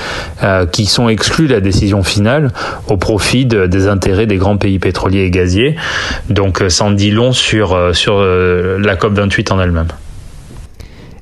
[0.72, 2.50] qui sont exclus de la décision finale
[2.88, 5.74] au profit de- des intérêts des grands pays pétroliers et gaziers.
[6.30, 9.88] Donc, ça en dit long sur, sur la COP28 en elle-même.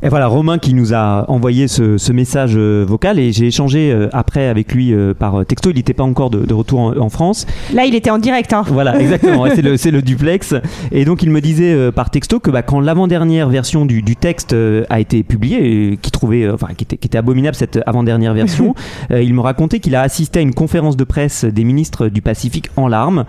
[0.07, 3.90] Et voilà, Romain qui nous a envoyé ce, ce message euh, vocal et j'ai échangé
[3.90, 5.71] euh, après avec lui euh, par texto.
[5.71, 7.45] Il n'était pas encore de, de retour en, en France.
[7.75, 8.53] Là, il était en direct.
[8.53, 8.62] Hein.
[8.69, 9.47] Voilà, exactement.
[9.77, 10.55] C'est le, duplex.
[10.92, 14.55] Et donc il me disait par texto que bah, quand l'avant-dernière version du, du texte
[14.88, 18.77] a été publiée, et qui trouvait, enfin qui était, qui était abominable cette avant-dernière version,
[19.11, 22.71] il me racontait qu'il a assisté à une conférence de presse des ministres du Pacifique
[22.77, 23.25] en larmes,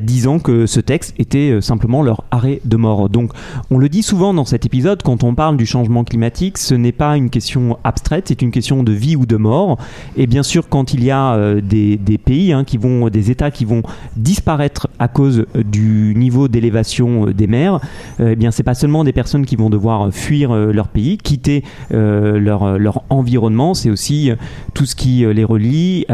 [0.00, 3.10] disant que ce texte était simplement leur arrêt de mort.
[3.10, 3.32] Donc
[3.70, 6.21] on le dit souvent dans cet épisode quand on parle du changement climatique,
[6.56, 9.78] ce n'est pas une question abstraite, c'est une question de vie ou de mort.
[10.16, 13.30] Et bien sûr, quand il y a euh, des, des pays hein, qui vont, des
[13.30, 13.82] États qui vont
[14.16, 17.80] disparaître à cause euh, du niveau d'élévation euh, des mers,
[18.20, 22.78] eh bien c'est pas seulement des personnes qui vont devoir fuir leur pays, quitter leur,
[22.78, 24.30] leur environnement, c'est aussi
[24.74, 26.06] tout ce qui les relie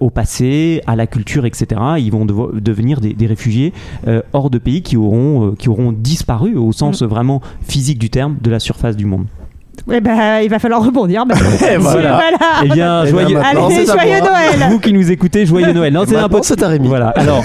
[0.00, 1.80] au passé, à la culture, etc.
[1.98, 3.72] Ils vont devenir des, des réfugiés
[4.32, 8.50] hors de pays qui auront, qui auront disparu au sens vraiment physique du terme de
[8.50, 9.28] la surface du monde.
[9.92, 11.26] Eh ben, il va falloir rebondir.
[11.26, 11.34] bah,
[11.72, 12.20] Et voilà.
[12.64, 14.20] Eh bien, Eh ben, joyeux, Allez, joyeux.
[14.20, 15.92] Noël vous qui nous écoutez, joyeux Noël.
[15.92, 16.38] Non, c'est un peu.
[16.42, 16.88] c'est Rémi.
[16.88, 17.08] Voilà.
[17.08, 17.42] Alors,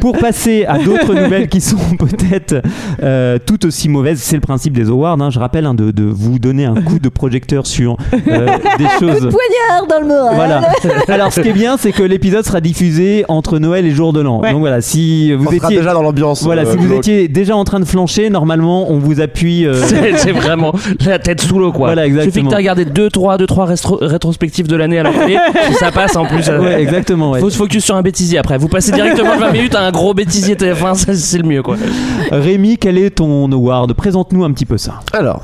[0.00, 2.62] pour passer à d'autres nouvelles qui sont peut-être
[3.02, 5.20] euh, tout aussi mauvaises, c'est le principe des awards.
[5.20, 5.30] hein.
[5.30, 8.46] Je rappelle hein, de, de vous donner un coup de projecteur sur euh,
[8.78, 9.28] des choses.
[9.28, 10.34] Poignard dans le moral.
[10.34, 10.62] Voilà.
[11.08, 14.20] Alors, ce qui est bien, c'est que l'épisode sera diffusé entre Noël et jour de
[14.20, 14.40] l'an.
[14.40, 14.50] Ouais.
[14.52, 16.42] Donc voilà, si vous On sera étiez déjà dans l'ambiance.
[16.42, 19.66] voilà, euh, si vous étiez déjà en train de flancher, normalement, on vous appuie.
[19.66, 20.72] euh, C'est c'est vraiment
[21.06, 21.88] la tête sous l'eau quoi.
[21.88, 22.50] Voilà, Il suffit que exactement.
[22.50, 23.68] t'as regardé 2 3 2 3
[24.02, 25.38] rétrospectives de l'année à la télé,
[25.70, 26.48] et ça passe en plus.
[26.48, 27.30] euh, ouais, exactement.
[27.32, 27.40] ouais.
[27.40, 28.58] Faut se focus sur un bêtisier après.
[28.58, 31.62] Vous passez directement de 20 minutes à un gros bêtisier TF1, ça, c'est le mieux
[31.62, 31.76] quoi.
[32.30, 33.92] Rémi, quel est ton award?
[33.94, 35.00] Présente-nous un petit peu ça.
[35.12, 35.42] Alors,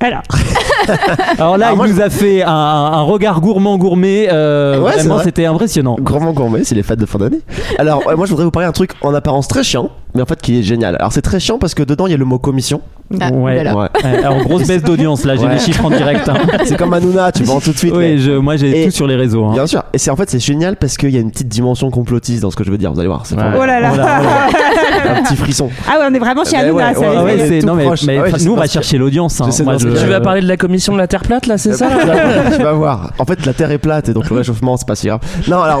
[0.00, 0.22] Alors,
[1.38, 4.28] Alors là, Alors il moi, nous a fait un, un regard gourmand gourmet.
[4.32, 5.24] euh, Ouais, vraiment, vrai.
[5.24, 5.96] c'était impressionnant.
[6.00, 7.40] gourmand gourmet, c'est les fêtes de fin d'année.
[7.78, 10.40] Alors, moi, je voudrais vous parler d'un truc en apparence très chiant, mais en fait
[10.40, 10.96] qui est génial.
[10.96, 12.80] Alors, c'est très chiant parce que dedans, il y a le mot commission.
[13.20, 13.54] Ah, Ouais.
[13.62, 13.76] voilà.
[13.76, 13.88] Ouais.
[14.04, 15.52] Ouais, alors grosse baisse d'audience là, j'ai Ouais.
[15.54, 16.26] les chiffres en direct.
[16.30, 16.34] hein.
[16.64, 17.92] C'est comme Hanouna, tu vends tout de suite.
[17.94, 19.44] Oui, mais- je, moi j'ai tout sur les réseaux.
[19.44, 19.52] hein.
[19.52, 19.82] Bien sûr.
[19.92, 22.50] Et c'est en fait, c'est génial parce qu'il y a une petite dimension complotiste dans
[22.50, 22.90] ce que je veux dire.
[22.92, 23.26] Vous allez voir.
[23.26, 23.42] C'est Ouais.
[23.54, 23.90] oh là là.
[23.90, 25.18] Voilà, voilà.
[25.18, 25.68] un petit frisson.
[25.86, 28.04] Ah ouais, on est vraiment chez Hanouna, non mais, proche.
[28.04, 29.40] mais Ah nous on va chercher l'audience.
[29.42, 29.48] hein.
[29.50, 31.88] Je- Tu vas parler de la commission de la Terre plate là, c'est ça
[32.56, 33.12] tu vas voir.
[33.18, 35.20] En fait, la Terre est plate et donc le réchauffement, c'est pas si grave.
[35.48, 35.80] Non, alors,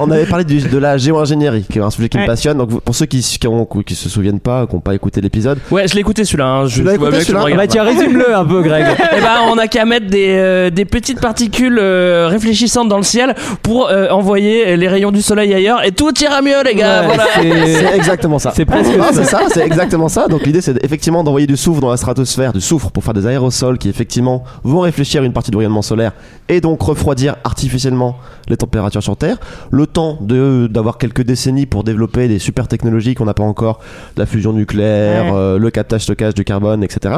[0.00, 2.58] on, avait parlé de la géo-ingénierie, qui est un sujet qui me passionne.
[2.58, 5.58] Donc, pour ceux qui, qui, ont- qui se souviennent pas, qui n'ont pas écouté l'épisode,
[5.70, 6.46] Ouais, je l'ai écouté celui-là.
[6.46, 6.66] Hein.
[6.66, 8.84] Je, vois écouté, celui-là Ah bah tiens, résume-le un peu, Greg.
[9.16, 13.02] Eh ben, on a qu'à mettre des, euh, des petites particules euh, réfléchissantes dans le
[13.02, 17.00] ciel pour euh, envoyer les rayons du soleil ailleurs et tout ira mieux, les gars.
[17.02, 17.24] Ouais, voilà.
[17.34, 18.52] c'est- exactement ça.
[18.54, 19.12] C'est presque Non, ça.
[19.12, 20.28] c'est ça, c'est exactement ça.
[20.28, 23.26] Donc l'idée c'est effectivement d'envoyer du soufre dans la stratosphère, du soufre pour faire des
[23.26, 26.12] aérosols qui effectivement vont réfléchir une partie du rayonnement solaire
[26.48, 28.16] et donc refroidir artificiellement
[28.48, 29.36] les températures sur Terre.
[29.70, 33.80] Le temps de d'avoir quelques décennies pour développer des super technologies qu'on n'a pas encore,
[34.16, 35.32] la fusion nucléaire, Ouais.
[35.34, 37.16] euh, le captage stockage du carbone, etc.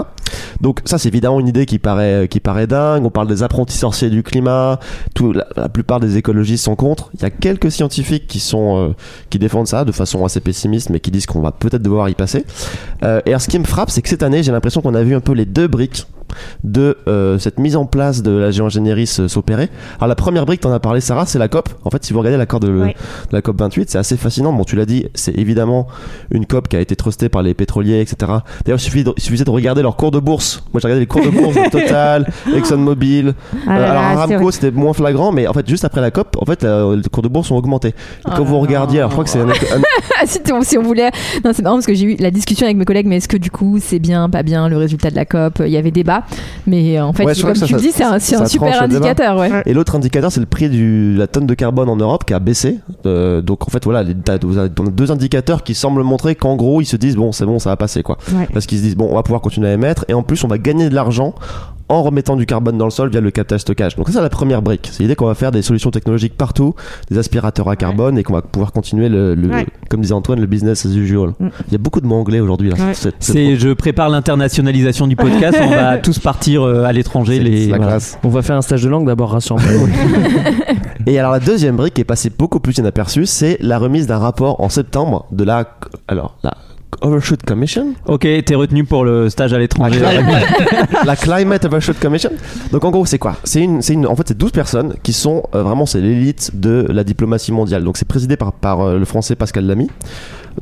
[0.60, 3.04] Donc ça c'est évidemment une idée qui paraît qui paraît dingue.
[3.04, 4.78] On parle des apprentis sorciers du climat.
[5.14, 7.10] Tout, la, la plupart des écologistes sont contre.
[7.14, 8.94] Il y a quelques scientifiques qui sont euh,
[9.30, 12.14] qui défendent ça de façon assez pessimiste, mais qui disent qu'on va peut-être devoir y
[12.14, 12.44] passer.
[13.02, 15.02] Euh, et alors, ce qui me frappe, c'est que cette année, j'ai l'impression qu'on a
[15.02, 16.06] vu un peu les deux briques
[16.62, 19.68] de euh, cette mise en place de la géo-ingénierie s'opérer.
[19.98, 21.68] Alors, la première brique, t'en as parlé, Sarah, c'est la COP.
[21.84, 22.94] En fait, si vous regardez l'accord de, Ouais.
[23.30, 24.52] de la COP 28, c'est assez fascinant.
[24.52, 25.88] Bon, tu l'as dit, c'est évidemment
[26.30, 28.16] une COP qui a été trustée par les pétroliers, etc.
[28.64, 30.62] D'ailleurs, il, suffisait de regarder leurs cours de bourse.
[30.72, 33.34] Moi, j'ai regardé les cours de bourse de Total, ExxonMobil.
[33.66, 36.44] Ah Euh, alors, Aramco, c'était moins flagrant, mais en fait, juste après la COP, en
[36.44, 37.94] fait, euh, les cours de bourse ont augmenté.
[38.26, 39.52] Oh quand vous regardiez, alors je crois que c'est un, un-
[40.26, 41.10] si, on, si on voulait.
[41.44, 43.36] Non, c'est marrant parce que j'ai eu la discussion avec mes collègues, mais est-ce que
[43.36, 45.62] du coup c'est bien, pas bien le résultat de la COP?
[45.64, 46.24] Il y avait débat.
[46.66, 48.82] Mais euh, en fait, Ouais, comme que tu ça- le dis, c'est un, ça super
[48.82, 49.38] indicateur.
[49.38, 49.50] Ouais.
[49.66, 52.38] Et l'autre indicateur, c'est le prix de la tonne de carbone en Europe qui a
[52.38, 52.78] baissé.
[53.06, 56.86] Euh, donc en fait, voilà, on a deux indicateurs qui semblent montrer qu'en gros, ils
[56.86, 58.18] se disent bon, c'est bon, ça va passer quoi.
[58.32, 58.48] Ouais.
[58.52, 60.48] Parce qu'ils se disent bon, on va pouvoir continuer à émettre et en plus, on
[60.48, 61.34] va gagner de l'argent
[61.90, 63.96] en remettant du carbone dans le sol via le captage stockage.
[63.96, 64.88] Donc ça, c'est la première brique.
[64.92, 66.74] C'est l'idée qu'on va faire des solutions technologiques partout,
[67.10, 69.66] des aspirateurs à carbone et qu'on va pouvoir continuer le, le- Ouais.
[69.90, 71.30] comme disait Antoine, le business as usual.
[71.40, 71.48] Mm.
[71.66, 72.76] Il y a beaucoup de mots anglais aujourd'hui là.
[72.76, 72.94] Ouais.
[72.94, 75.58] C'est- c'est C'est, je prépare l'internationalisation du podcast.
[75.62, 77.38] On va tous partir euh, à l'étranger.
[77.38, 77.98] C'est- Les c'est la voilà.
[78.22, 79.64] On va faire un stage de langue d'abord, rassure-moi.
[81.06, 84.18] Et alors la deuxième brique qui est passée beaucoup plus inaperçue, c'est la remise d'un
[84.18, 85.64] rapport en septembre de la
[86.08, 86.52] alors la
[87.02, 90.00] Overshoot Commission, Ok, t'es retenu pour le stage à l'étranger.
[91.06, 92.30] la Climate Overshoot Commission.
[92.72, 93.36] Donc en gros c'est quoi?
[93.44, 96.50] C'est une, c'est une, en fait c'est 12 personnes qui sont euh, vraiment c'est l'élite
[96.54, 97.84] de la diplomatie mondiale.
[97.84, 99.88] Donc c'est présidé par, par euh, le français Pascal Lamy.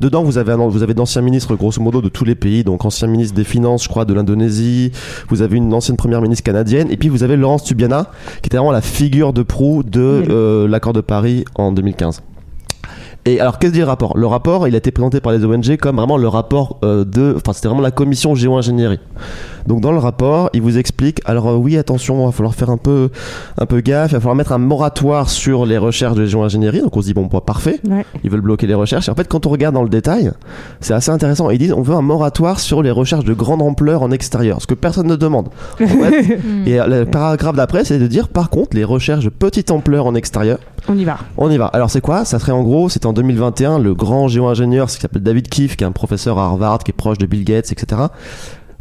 [0.00, 2.62] Dedans, vous avez, un- vous avez d'anciens ministres, grosso modo, de tous les pays.
[2.62, 4.92] Donc, ancien ministre des Finances, je crois, de l'Indonésie.
[5.30, 6.88] Vous avez une ancienne première ministre canadienne.
[6.90, 8.10] Et puis, vous avez Laurence Tubiana,
[8.42, 12.20] qui était vraiment la figure de proue de euh, l'accord de Paris en 2015.
[13.28, 14.16] Et alors, qu'est-ce que dit le rapport?
[14.16, 17.34] Le rapport, il a été présenté par les ONG comme vraiment le rapport euh, de.
[17.36, 19.00] Enfin, c'était vraiment la commission géo-ingénierie.
[19.66, 22.70] Donc, dans le rapport, il vous explique alors, euh, oui, attention, il va falloir faire
[22.70, 23.10] un peu,
[23.58, 26.80] un peu gaffe, il va falloir mettre un moratoire sur les recherches de géo-ingénierie.
[26.80, 27.80] Donc, on se dit, bon, bah, parfait.
[27.86, 28.06] Ouais.
[28.24, 29.08] Ils veulent bloquer les recherches.
[29.08, 30.32] Et en fait, quand on regarde dans le détail,
[30.80, 31.50] c'est assez intéressant.
[31.50, 34.66] Ils disent, on veut un moratoire sur les recherches de grande ampleur en extérieur, ce
[34.66, 35.48] que personne ne demande.
[35.74, 39.30] En fait, et euh, le paragraphe d'après, c'est de dire, par contre, les recherches de
[39.30, 40.58] petite ampleur en extérieur,
[40.90, 41.18] On y va.
[41.36, 41.66] on y va.
[41.66, 42.24] Alors c'est quoi?
[42.24, 45.84] Ça serait en gros, c'était en 2021, le grand géo-ingénieur qui s'appelle David Keefe, qui
[45.84, 48.02] est un professeur à Harvard, qui est proche de Bill Gates, etc.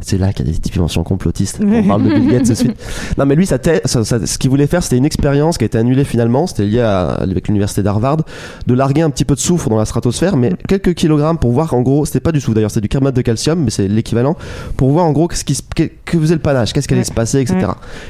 [0.00, 1.58] C'est là qu'il y a des dimensions complotistes.
[1.64, 2.76] On parle de Bill Gates de suite.
[3.18, 5.76] Non, mais lui, ça- ça- ce qu'il voulait faire, c'était une expérience qui a été
[5.76, 6.46] annulée finalement.
[6.46, 8.18] C'était lié à, avec l'université d'Harvard,
[8.66, 11.74] de larguer un petit peu de soufre dans la stratosphère, mais quelques kilogrammes pour voir
[11.74, 14.36] en gros, c'était pas du soufre d'ailleurs, c'est du carbonate de calcium, mais c'est l'équivalent
[14.76, 17.02] pour voir en gros ce qui, se- que, que faisait le panache, qu'est-ce qui allait
[17.04, 17.58] se passer, etc.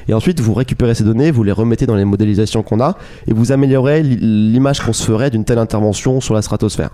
[0.08, 3.32] Et ensuite, vous récupérez ces données, vous les remettez dans les modélisations qu'on a, et
[3.32, 6.90] vous améliorez l'i- l'image qu'on se ferait d'une telle intervention sur la stratosphère.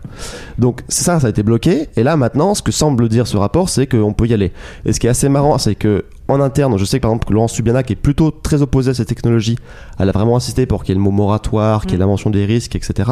[0.58, 1.88] Donc c'est ça, ça a été bloqué.
[1.96, 4.52] Et là maintenant, ce que semble dire ce rapport, c'est qu'on peut y aller.
[4.86, 7.30] Et ce qui est assez marrant, c'est que en interne, je sais que par exemple,
[7.34, 9.58] Laurence Subiana, qui est plutôt très opposée à cette technologie,
[9.98, 12.06] elle a vraiment insisté pour qu'il y ait le mot moratoire, qu'il y ait la
[12.06, 13.10] mention des risques, etc.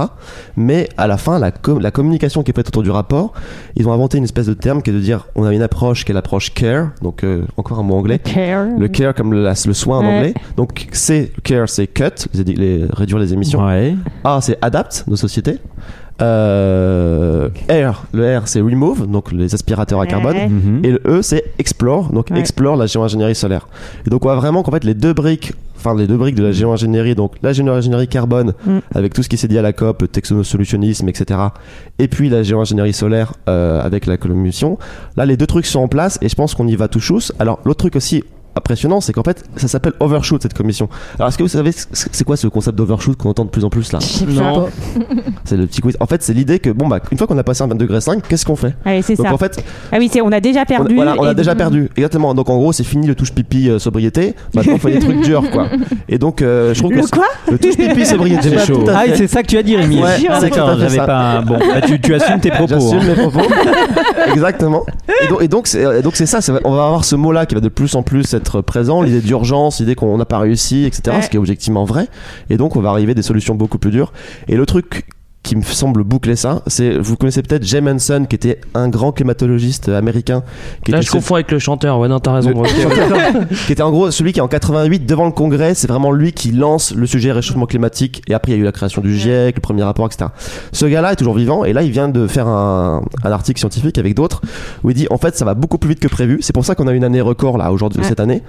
[0.57, 3.35] Mais à la fin, la, com- la communication qui est faite autour du rapport,
[3.77, 6.07] ils ont inventé une espèce de terme qui est de dire on a une approche
[6.07, 8.19] qui est l'approche care, donc euh, encore un mot anglais.
[8.79, 10.35] Le care comme le, la- le soin en anglais.
[10.57, 13.63] Donc C, care, c'est cut, les, les- réduire les émissions.
[13.67, 13.95] Ouais.
[14.25, 15.59] A, c'est adapt nos sociétés.
[16.23, 20.09] Euh, R, le R, c'est remove, donc les aspirateurs à Ouais.
[20.09, 20.37] carbone.
[20.49, 20.81] Mhm.
[20.85, 22.39] Et le E, c'est explore, donc Ouais.
[22.39, 23.67] explore la géo-ingénierie solaire.
[24.07, 26.45] Et donc on voit vraiment qu'en fait les deux briques, enfin les deux briques de
[26.45, 28.79] la géo-ingénierie, donc la géo-ingénierie carbone, Mm.
[28.95, 31.41] avec tout ce qui s'est dit à la COP, le technosolutionnisme, etc.
[31.99, 34.79] Et puis la géo-ingénierie solaire euh, avec la commission.
[35.17, 37.33] Là, les deux trucs sont en place et je pense qu'on y va tout chousse.
[37.39, 38.23] Alors l'autre truc aussi
[38.57, 40.89] impressionnant, c'est qu'en fait, ça s'appelle overshoot cette commission.
[41.19, 43.71] Alors est-ce que vous savez c'est quoi ce concept d'overshoot qu'on entend de plus en
[43.71, 44.69] plus là Non.
[45.45, 45.97] C'est le petit quiz.
[46.01, 48.01] En fait, c'est l'idée que bon bah une fois qu'on a passé un 22 degré
[48.01, 49.35] 5, qu'est-ce qu'on fait Allez, c'est Donc ça.
[49.35, 50.95] en fait, Ah oui, c'est on a déjà on, perdu.
[50.95, 51.91] voilà, on a déjà perdu.
[51.97, 52.35] Exactement.
[52.35, 54.35] Donc en gros, c'est fini le touche pipi euh, sobriété.
[54.55, 55.67] Maintenant, il faut des trucs durs quoi.
[56.09, 58.51] Et donc euh, je trouve Le que quoi le touche pipi sobriété.
[58.57, 58.85] C'est chaud.
[58.89, 60.01] Ah, c'est ça que tu as dit, Rémi.
[60.01, 61.05] Ouais, Ah, d'accord, j'avais ça.
[61.07, 61.41] pas.
[61.43, 62.69] Bon, bah, tu, tu assumes tes propos.
[62.69, 63.05] J'assume hein.
[63.09, 63.41] mes propos.
[64.33, 64.85] Exactement.
[65.25, 66.41] Et donc, et donc c'est et donc c'est ça.
[66.41, 69.03] c'est- On va avoir ce mot-là qui va de plus en plus être présent.
[69.03, 71.17] L'idée d'urgence, l'idée qu'on n'a pas réussi, etc.
[71.17, 71.23] Ouais.
[71.23, 72.09] Ce qui est objectivement vrai.
[72.51, 74.13] Et donc, on va arriver à des solutions beaucoup plus dures.
[74.49, 75.07] Et le truc
[75.43, 79.11] qui me semble boucler ça, c'est vous connaissez peut-être Jay Manson, qui était un grand
[79.11, 80.45] climatologiste américain,
[80.85, 81.99] qui Là, était je ce- confonds avec le chanteur.
[81.99, 82.51] Ouais, non, t'as raison.
[82.51, 86.33] Le- qui était en gros celui qui en 88 devant le Congrès, c'est vraiment lui
[86.33, 89.17] qui lance le sujet réchauffement climatique et après il y a eu la création du
[89.19, 90.31] GIEC, le premier rapport, etc.
[90.73, 93.99] Ce gars-là est toujours vivant et là il vient de faire un, un article scientifique
[93.99, 94.43] avec d'autres
[94.85, 96.39] où il dit en fait ça va beaucoup plus vite que prévu.
[96.41, 98.09] C'est pour ça qu'on a une année record là aujourd'hui Ouais.
[98.09, 98.43] cette année.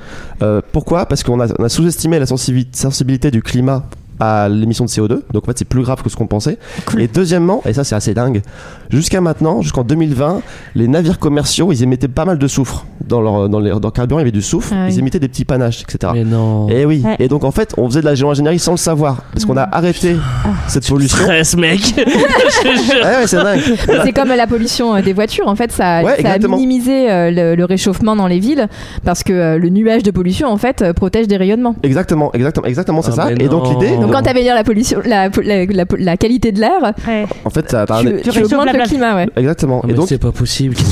[0.43, 1.05] Euh, pourquoi?
[1.07, 3.83] Parce qu'on a, sous-estimé la sensibi- sensibilité du climat
[4.19, 6.57] à l'émission de CO2 donc en fait c'est plus grave que ce qu'on pensait
[6.97, 8.41] et deuxièmement et ça c'est assez dingue
[8.89, 10.41] jusqu'à maintenant jusqu'en 2020
[10.75, 13.91] les navires commerciaux ils émettaient pas mal de soufre dans leur dans, les, dans le
[13.91, 14.93] carburant il y avait du soufre Ah oui.
[14.93, 16.69] ils émettaient des petits panaches etc Mais non.
[16.69, 17.17] et oui, Ouais.
[17.19, 19.63] et donc en fait, on faisait de la géo-ingénierie sans le savoir, parce qu'on a
[19.71, 20.15] arrêté
[20.67, 21.17] cette pollution.
[21.17, 21.81] Stress, mec.
[21.97, 22.01] Je
[22.61, 23.03] te jure.
[23.03, 23.59] Ouais, ouais, c'est dingue.
[24.03, 25.47] C'est comme la pollution euh, des voitures.
[25.47, 28.67] En fait, ça, Ouais, ça a minimisé euh, le, le réchauffement dans les villes
[29.03, 31.75] parce que euh, le nuage de pollution, en fait, protège des rayonnements.
[31.83, 33.31] Exactement, exactement, exactement, c'est Ah, ça.
[33.33, 37.25] Et donc l'idée, quand t'améliores la pollution, la, la, la- la qualité de l'air, Ouais.
[37.45, 39.27] en fait, ça tu, tu réchauffes augmentes la le climat, ouais.
[39.35, 39.81] Exactement.
[39.83, 40.75] Oh, Et mais donc, c'est pas possible.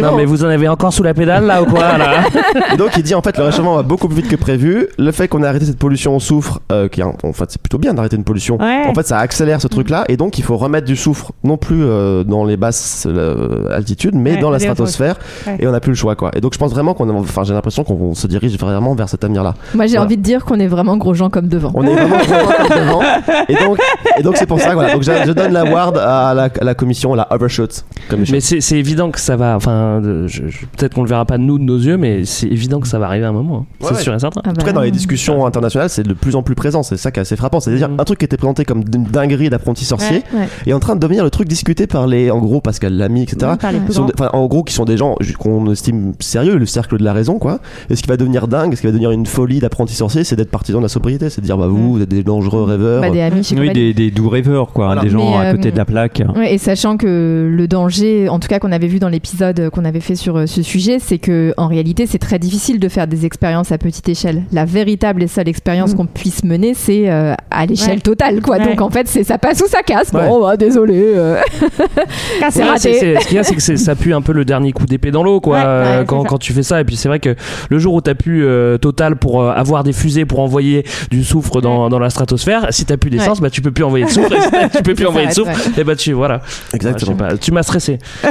[0.00, 2.22] Non, mais vous en avez encore sous la pédale là ou quoi là
[2.72, 4.88] et donc, il dit en fait, le réchauffement va beaucoup plus vite que prévu.
[4.98, 7.60] Le fait qu'on ait arrêté cette pollution au soufre, euh, qui en en fait, c'est
[7.60, 8.58] plutôt bien d'arrêter une pollution.
[8.58, 8.84] Ouais.
[8.88, 11.82] En fait, ça accélère ce truc-là, et donc il faut remettre du soufre, non plus
[11.84, 15.56] euh, dans les basses euh, altitudes, mais Ouais, dans la stratosphère, Ouais.
[15.58, 16.30] et on n'a plus le choix, quoi.
[16.36, 19.24] Et donc, je pense vraiment qu'on, enfin, j'ai l'impression qu'on se dirige vraiment vers cet
[19.24, 19.54] avenir-là.
[19.74, 20.04] Moi, j'ai Voilà.
[20.06, 21.72] envie de dire qu'on est vraiment gros gens comme devant.
[21.74, 23.00] On est vraiment comme devant.
[23.48, 23.78] Et donc,
[24.18, 24.92] et donc c'est pour ça, voilà.
[24.94, 28.34] Donc, je, je donne l'award à la, à la commission, la Overshoot Commission.
[28.34, 29.56] Mais c'est c'est évident que ça va.
[29.56, 32.46] Enfin, je- je- peut-être qu'on le verra pas de nous de nos yeux, mais c'est
[32.46, 33.66] évident que ça va arriver à un moment.
[33.66, 33.66] hein.
[33.80, 34.02] Ouais, c'est ouais.
[34.02, 34.40] sûr et certain.
[34.44, 36.82] Ah bah, En tout cas, dans les discussions internationales, c'est de plus en plus présent.
[36.82, 37.58] C'est ça qui est assez frappant.
[37.60, 38.00] C'est-à-dire, Mhm.
[38.00, 40.48] un truc qui était présenté comme une dinguerie d'apprenti sorcier Ouais.
[40.66, 43.52] est en train de devenir le truc discuté par les, en gros, Pascal Lamy, etc.
[43.90, 47.12] Sont enfin, en gros, qui sont des gens qu'on estime sérieux, le cercle de la
[47.12, 47.60] raison, quoi.
[47.88, 50.36] Et ce qui va devenir dingue, ce qui va devenir une folie d'apprenti sorcier, c'est
[50.36, 51.30] d'être partisan de la sobriété.
[51.30, 53.00] C'est de dire, bah, vous, vous êtes des dangereux rêveurs.
[53.00, 54.86] Bah, des amis chez Oui, des, des doux rêveurs, quoi.
[54.86, 55.02] Voilà.
[55.02, 56.22] Des gens Mais, à côté euh, de la plaque.
[56.36, 59.84] Ouais, et sachant que le danger, en tout cas qu'on avait vu dans l'épisode qu'on
[59.84, 63.06] avait fait sur euh, ce sujet, c'est que en réalité c'est très difficile de faire
[63.06, 64.42] des expériences à petite échelle.
[64.52, 65.96] La véritable et seule expérience Mm.
[65.96, 68.00] qu'on puisse mener, c'est euh, à l'échelle Ouais.
[68.00, 68.58] totale, quoi.
[68.58, 68.66] Ouais.
[68.66, 70.12] Donc en fait, c'est ça passe ou ça casse.
[70.12, 70.28] Ouais.
[70.28, 71.00] Bon, bah, désolé.
[71.16, 71.36] euh.
[72.50, 73.16] c'est Ouais, raté.
[73.20, 75.22] ce qu'il y a, c'est que ça pue un peu le dernier coup d'épée dans
[75.22, 76.80] l'eau, quoi, Ouais, ouais, quand, tu fais ça.
[76.80, 77.34] Et puis c'est vrai que
[77.68, 80.79] le jour où t'as pu euh, Total pour euh, avoir des fusées pour envoyer
[81.10, 84.04] du soufre dans, dans la stratosphère, si t'as plus d'essence, bah tu peux plus envoyer
[84.04, 84.32] de soufre.
[84.32, 85.50] et si tu peux plus Ça envoyer de soufre.
[85.78, 86.40] Et bah tu voilà.
[86.72, 87.12] Exactement.
[87.12, 87.98] Ouais, pas, tu m'as stressé.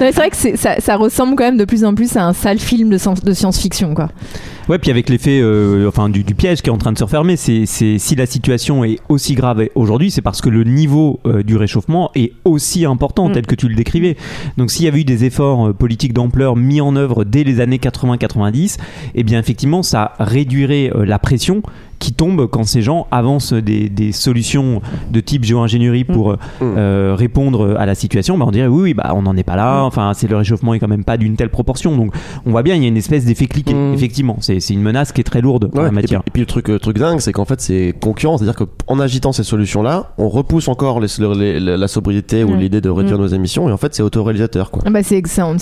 [0.00, 2.32] mais c'est vrai que ça, ça ressemble quand même de plus en plus à un
[2.32, 4.08] sale film de, science- de science-fiction, quoi.
[4.68, 7.04] Ouais, puis avec l'effet euh, enfin, du, du piège qui est en train de se
[7.04, 11.20] refermer, c'est, c'est- si la situation est aussi grave aujourd'hui, c'est parce que le niveau
[11.26, 13.32] euh, du réchauffement est aussi important, Mm.
[13.32, 14.16] tel que tu le décrivais.
[14.58, 17.60] Donc s'il y avait eu des efforts euh, politiques d'ampleur mis en œuvre dès les
[17.60, 18.76] années 80-90,
[19.14, 21.62] eh bien effectivement, ça réduirait euh, la pression
[21.98, 24.80] qui tombe quand ces gens avancent des, des solutions
[25.10, 26.74] de type géo-ingénierie pour euh, Mm.
[26.76, 28.38] euh, répondre à la situation.
[28.38, 29.86] Bah, on dirait oui, oui bah, on n'en est pas là, Mm.
[29.86, 31.96] enfin c'est le réchauffement est quand même pas d'une telle proportion.
[31.96, 32.14] Donc
[32.46, 33.94] on voit bien, il y a une espèce d'effet cliqué, Mm.
[33.94, 34.36] effectivement.
[34.40, 36.22] C'est c'est une menace qui est très lourde en Ouais, la et, matière.
[36.22, 38.56] puis, et puis le truc, le truc dingue, c'est qu'en fait c'est concurrent, c'est-à-dire
[38.86, 42.90] qu'en agitant ces solutions-là, on repousse encore les- les- les- la sobriété ou l'idée de
[42.90, 43.22] réduire Mm.
[43.22, 44.82] nos émissions, et en fait c'est autoréalisateur quoi.
[44.86, 45.20] Ah Bah c'est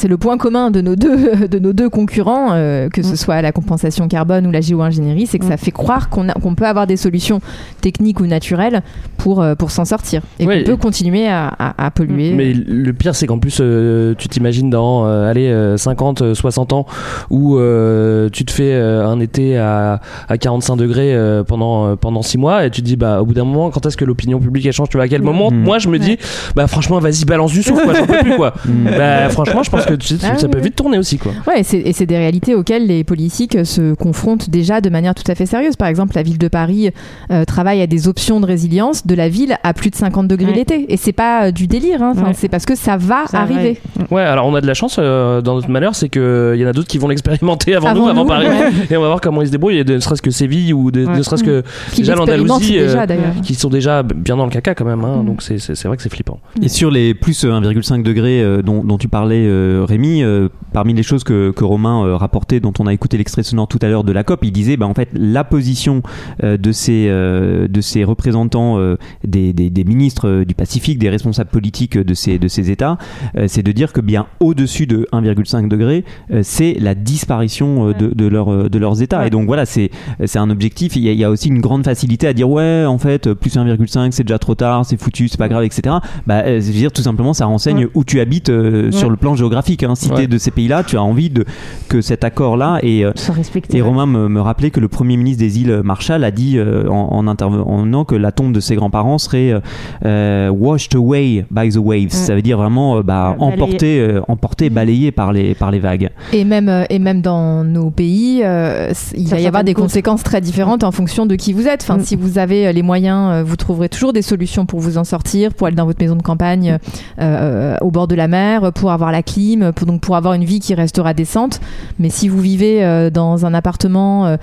[0.08, 1.06] le point commun de nos deux,
[1.48, 3.16] de nos deux concurrents, euh, que ce Mm.
[3.16, 6.66] soit la compensation carbone ou la géo-ingénierie, c'est que ça fait croire qu'on qu'on peut
[6.66, 7.40] avoir des solutions
[7.80, 8.82] techniques ou naturelles
[9.16, 10.22] pour, euh, pour s'en sortir.
[10.38, 10.60] Et Ouais.
[10.64, 12.32] qu'on peut continuer à, à- à polluer.
[12.32, 16.34] Mais le pire, c'est qu'en plus, euh, tu t'imagines dans euh, allez, euh, 50, euh,
[16.34, 16.86] 60 ans
[17.30, 21.96] où euh, tu te fais euh, un été à, à 45 degrés euh, pendant, euh,
[21.96, 24.04] pendant 6 mois et tu te dis, bah, au bout d'un moment, quand est-ce que
[24.04, 25.56] l'opinion publique elle change Tu vois, à quel moment Mm.
[25.62, 26.18] Moi, je me dis,
[26.54, 28.54] bah, franchement, vas-y, balance du souffle, quoi, j'en peux plus, quoi.
[28.66, 28.84] Mm.
[28.96, 31.32] bah, franchement, je pense que tu sais, Ah ça oui, peut vite tourner aussi, quoi.
[31.46, 35.34] Ouais, et c'est des réalités auxquelles les politiques se confrontent déjà de manière tout à
[35.34, 35.76] fait sérieuse.
[35.76, 36.90] Par exemple, la ville de Paris
[37.30, 40.46] euh, travaille à des options de résilience de la ville à plus de 50 degrés
[40.50, 40.54] Ouais.
[40.54, 40.86] l'été.
[40.92, 42.12] Et c'est pas euh, du délire, hein.
[42.16, 42.34] Enfin, Ouais.
[42.34, 43.78] c'est parce que ça va Ça arriver.
[44.10, 46.20] Ouais, alors on a de la chance euh, dans notre malheur, c'est qu'il
[46.56, 48.46] y en a d'autres qui vont l'expérimenter avant, Avant nous, avant nous, Paris.
[48.48, 48.70] ouais.
[48.90, 50.90] Et on va voir comment ils se débrouillent, et de- ne serait-ce que Séville ou
[50.90, 51.16] de- Ouais.
[51.18, 52.78] ne serait-ce que Qui déjà l'Andalousie.
[52.78, 53.04] euh,
[53.42, 55.26] qui sont déjà bien dans le caca quand même, hein, Mm.
[55.26, 56.38] donc c'est vrai que c'est flippant.
[56.62, 60.48] Et sur les plus euh, 1,5 degrés euh, dont, dont tu parlais, euh, Rémi, euh,
[60.72, 63.78] parmi les choses que, que Romain euh, rapportait, dont on a écouté l'extrait sonore tout
[63.82, 66.02] à l'heure de la COP, il disait bah, en fait la position
[66.42, 71.10] de, ces, euh, de ces représentants euh, des, des, des ministres euh, du Pacifique, des
[71.10, 72.98] responsables politiques de ces, de ces États,
[73.36, 77.92] euh, c'est de dire que bien au-dessus de 1,5 degré, euh, c'est la disparition euh,
[77.94, 79.26] de, de, leur, euh, de leurs États.
[79.26, 79.90] Et donc voilà, c'est
[80.24, 80.96] c'est un objectif.
[80.96, 83.32] Il y, a, il y a aussi une grande facilité à dire ouais, en fait,
[83.34, 85.96] plus 1,5, c'est déjà trop tard, c'est foutu, c'est pas grave, etc.
[86.26, 89.16] Bah, euh, je veux dire, tout simplement, ça renseigne où tu habites euh, sur le
[89.16, 89.82] plan géographique.
[89.82, 89.94] Hein.
[89.94, 90.16] Si Ouais.
[90.22, 91.44] t'es de ces pays-là, tu as envie de,
[91.88, 93.76] que cet accord-là et euh, Soit respecté.
[93.78, 96.90] et Romain me, me rappelait que le premier ministre des îles Marshall a dit euh,
[96.90, 99.60] en, en intervenant que la tombe de ses grands-parents serait euh,
[100.04, 102.10] euh, washed away by the waves.
[102.10, 106.10] Ça veut dire vraiment euh, bah, emporté, euh, emporté, balayé par les, par les vagues.
[106.34, 110.42] Et même, et même dans nos pays, euh, il va y avoir des conséquences très
[110.42, 111.82] différentes en fonction de qui vous êtes.
[111.82, 112.04] Enfin, Mm.
[112.06, 115.66] Si vous avez les moyens, vous trouverez toujours des solutions pour vous en sortir, pour
[115.66, 116.78] aller dans votre maison de campagne
[117.18, 120.60] au bord de la mer, pour avoir la clim, pour, donc pour avoir une vie
[120.60, 121.60] qui restera décente.
[121.98, 124.36] Mais si vous vivez euh, dans un appartement euh,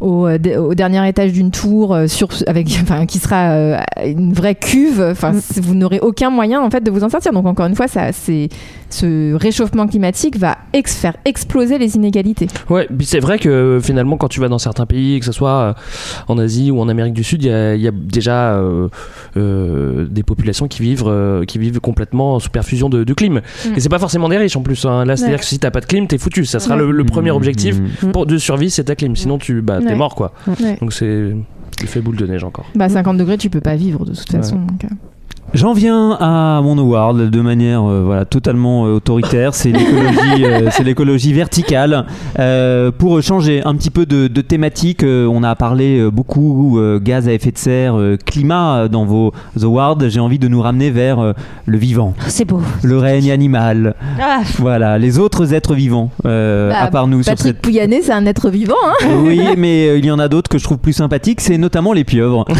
[0.00, 4.54] au, au dernier étage d'une tour, euh, sur, avec, enfin, qui sera euh, une vraie
[4.54, 5.40] cuve, enfin, Mm.
[5.62, 7.32] vous n'aurez aucun moyen en fait de vous en sortir.
[7.32, 8.48] Donc encore une fois, ça, c'est
[8.90, 12.48] ce réchauffement climatique va ex- faire exploser les inégalités.
[12.70, 15.72] Ouais, c'est vrai que finalement, quand tu vas dans certains pays, que ce soit euh,
[16.28, 18.88] en Asie ou en Amérique du Sud, il y a, il y a déjà euh,
[19.36, 23.34] euh, des populations qui vivent, euh, qui vivent complètement sous perfusion de, de clim.
[23.34, 23.40] Mm.
[23.76, 24.84] Et c'est pas forcément des riches en plus.
[24.84, 25.04] hein.
[25.04, 25.40] Là, c'est-à-dire Ouais.
[25.40, 26.44] que si t'as pas de clim, t'es foutu.
[26.44, 26.82] Ça sera Ouais.
[26.82, 28.12] le, le premier objectif Mm.
[28.12, 29.14] pour, de survie, c'est ta clim.
[29.16, 29.94] Sinon, tu bah, t'es Ouais.
[29.94, 30.32] mort quoi.
[30.46, 30.76] Ouais.
[30.80, 31.32] Donc c'est
[31.80, 32.66] l'effet boule de neige encore.
[32.74, 34.56] Bah 50 degrés, tu peux pas vivre de toute façon.
[34.56, 34.88] donc, euh.
[35.54, 39.54] J'en viens à mon award de manière euh, voilà totalement euh, autoritaire.
[39.54, 42.04] C'est l'écologie, euh, c'est l'écologie verticale.
[42.38, 47.00] Euh, pour changer un petit peu de, de thématique, euh, on a parlé beaucoup euh,
[47.00, 49.32] gaz à effet de serre, euh, climat dans vos
[49.62, 49.96] awards.
[50.08, 51.32] J'ai envie de nous ramener vers euh,
[51.64, 52.60] le vivant, C'est beau.
[52.82, 53.94] le règne animal.
[54.20, 57.62] Ah, Voilà, les autres êtres vivants euh, Bah, à part nous Patrick cette.
[57.62, 58.74] Pouyanné, c'est un être vivant.
[58.86, 61.56] Hein Oui, mais euh, il y en a d'autres que je trouve plus sympathiques, c'est
[61.58, 62.44] notamment les pieuvres.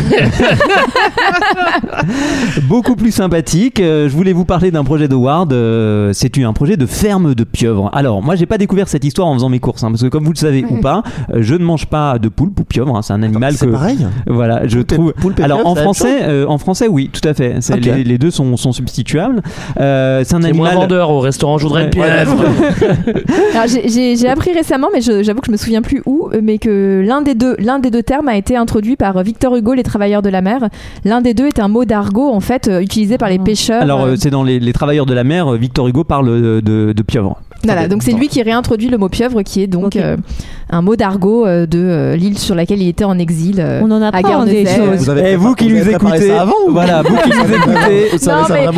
[2.78, 3.80] Beaucoup plus sympathique.
[3.80, 5.52] Euh, je voulais vous parler d'un projet de Ward.
[5.52, 7.90] euh, c'est un projet de ferme de pieuvres.
[7.92, 10.22] Alors, moi, j'ai pas découvert cette histoire en faisant mes courses, hein, parce que comme
[10.22, 11.02] vous le savez ou pas,
[11.34, 12.96] euh, je ne mange pas de poulpe ou pieuvre.
[12.96, 14.06] hein, c'est un animal C'est que pareil.
[14.28, 15.12] voilà, je Poulpe et- trouve.
[15.14, 17.34] poulpe et Alors pieuvre, en c'est la même français, euh, en français, oui, tout à
[17.34, 17.56] fait.
[17.62, 17.84] C'est- Ok.
[17.84, 19.42] Les, les deux sont, sont substituables.
[19.80, 20.74] Euh, c'est un C'est moins animal.
[20.88, 22.24] vendeur au restaurant, je voudrais une Ouais.
[22.24, 22.44] pieuvre.
[23.54, 26.28] Alors, j'ai- J'ai j'ai appris récemment, mais je- j'avoue que je me souviens plus où,
[26.32, 29.56] euh, mais que l'un des deux, l'un des deux termes a été introduit par Victor
[29.56, 30.68] Hugo, les travailleurs de la mer.
[31.04, 33.82] L'un des deux est un mot d'argot en fait euh, utilisé par les pêcheurs.
[33.82, 35.52] Alors, euh, euh, c'est dans les, les travailleurs de la mer.
[35.52, 37.38] Victor Hugo parle de, de pieuvre.
[37.64, 40.16] Voilà, donc c'est lui qui réintroduit le mot pieuvre, qui est donc euh,
[40.70, 43.56] un mot d'argot euh, de euh, l'île sur laquelle il était en exil.
[43.58, 44.98] euh, on en à apprend des choses.
[44.98, 48.10] Vous avez Et Eh, vous qui vous nous écoutez, avant voilà, vous qui nous écoutez,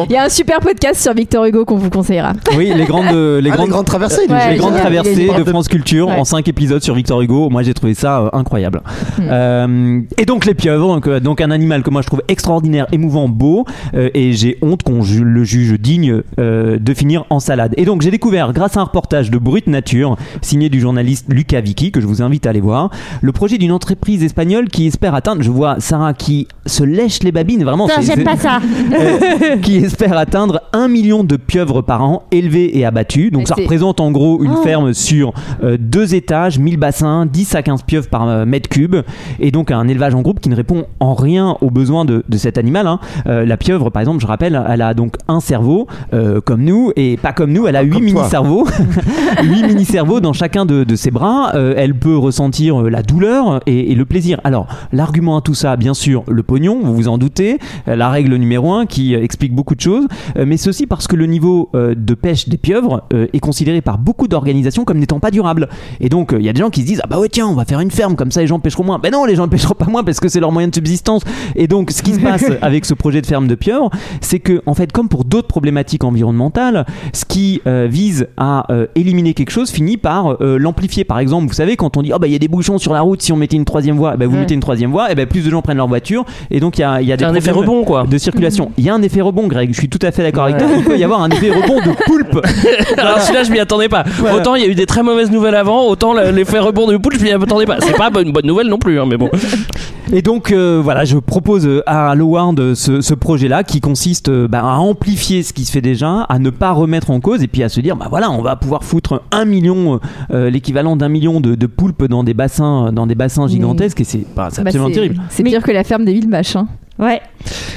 [0.09, 2.33] il y a un super podcast sur Victor Hugo qu'on vous conseillera.
[2.57, 4.27] oui, les grandes, les Ah, grandes, les grandes traversées.
[4.29, 6.15] Ouais, les grandes traversées de France Culture Ouais.
[6.19, 7.51] en 5 épisodes sur Victor Hugo.
[7.51, 8.81] Moi, j'ai trouvé ça incroyable.
[9.19, 10.03] Hmm.
[10.17, 13.65] Et donc les pieuvres, donc, donc un animal que moi je trouve extraordinaire, émouvant, beau,
[13.95, 17.75] et j'ai honte qu'on le juge digne de finir en salade.
[17.77, 21.61] Et donc j'ai découvert, grâce à un reportage de Brut Nature, signé du journaliste Lucas
[21.61, 22.91] Vicky, que je vous invite à aller voir,
[23.23, 27.33] le projet d'une entreprise espagnole qui espère atteindre, je vois Sarah qui se lèche les
[27.33, 28.61] babines, vraiment, Ça, c'est- j'aime pas ça.
[28.93, 33.31] euh, qui espère atteindre un million de pieuvres par an élevées et abattues.
[33.31, 34.63] Donc ça c'est- représente en gros une Oh.
[34.63, 38.97] ferme sur euh, deux étages, 1000 bassins, 10 à 15 pieuvres par euh, mètre cube,
[39.39, 42.37] et donc un élevage en groupe qui ne répond en rien aux besoins de, de
[42.37, 42.87] cet animal.
[42.87, 42.99] hein.
[43.27, 46.93] Euh, la pieuvre, par exemple, je rappelle, elle a donc un cerveau euh, comme nous,
[46.97, 48.21] et pas comme nous, elle a huit comme toi.
[48.23, 48.60] mini-cerveaux.
[48.65, 51.53] Mini-cerveaux, 8 mini-cerveaux dans chacun de, de ses bras.
[51.55, 54.41] Euh, elle peut ressentir euh, la douleur et, et le plaisir.
[54.45, 57.59] Alors, l'argument à tout ça, bien sûr, le pognon, vous vous en doutez,
[57.89, 60.07] euh, la règle numéro 1 qui explique beaucoup de choses,
[60.37, 64.29] mais c'est aussi parce que le niveau de pêche des pieuvres est considéré par beaucoup
[64.29, 65.69] d'organisations comme n'étant pas durable.
[66.01, 67.55] Et donc, il y a des gens qui se disent, ah bah ouais, tiens, on
[67.55, 68.99] va faire une ferme, comme ça les gens pêcheront moins.
[68.99, 71.23] Ben non, les gens ne pêcheront pas moins parce que c'est leur moyen de subsistance.
[71.57, 74.63] Et donc, ce qui se passe avec ce projet de ferme de pieuvres, c'est que,
[74.67, 79.51] en fait, comme pour d'autres problématiques environnementales, ce qui euh, vise à euh, éliminer quelque
[79.51, 81.05] chose finit par euh, l'amplifier.
[81.05, 82.93] Par exemple, vous savez, quand on dit, oh bah il y a des bouchons sur
[82.93, 84.41] la route, si on mettait une troisième voie, eh ben, vous Ouais.
[84.41, 86.83] mettez une troisième voie, et ben plus de gens prennent leur voiture, et donc il
[86.83, 88.05] y a, il y a des un effet rebond, quoi.
[88.09, 88.71] de circulation.
[88.79, 89.71] Il y a un effet rebond, Greg.
[89.73, 90.67] Je suis tout à fait d'accord avec toi.
[90.77, 92.41] Il peut y avoir un effet rebond de poulpe.
[92.99, 94.05] Alors celui-là, je m'y attendais pas.
[94.35, 96.97] Autant il y a eu des très mauvaises nouvelles avant, autant le- l'effet rebond de
[96.97, 97.79] poule, je m'y attendais pas.
[97.81, 99.31] C'est pas une bonne nouvelle non plus, hein, mais bon.
[100.13, 104.49] Et donc euh, voilà, je propose euh, à Loward ce, ce projet-là qui consiste euh,
[104.49, 107.49] bah, à amplifier ce qui se fait déjà, à ne pas remettre en cause et
[107.49, 110.01] puis à se dire bah voilà, on va pouvoir foutre un million,
[110.33, 114.05] euh, l'équivalent d'un million de, de poulpes dans des bassins, dans des bassins gigantesques et
[114.05, 115.21] c'est bah, Bah, absolument terrible.
[115.29, 116.67] C'est pire que la ferme des villes machin.
[117.01, 117.21] Ouais.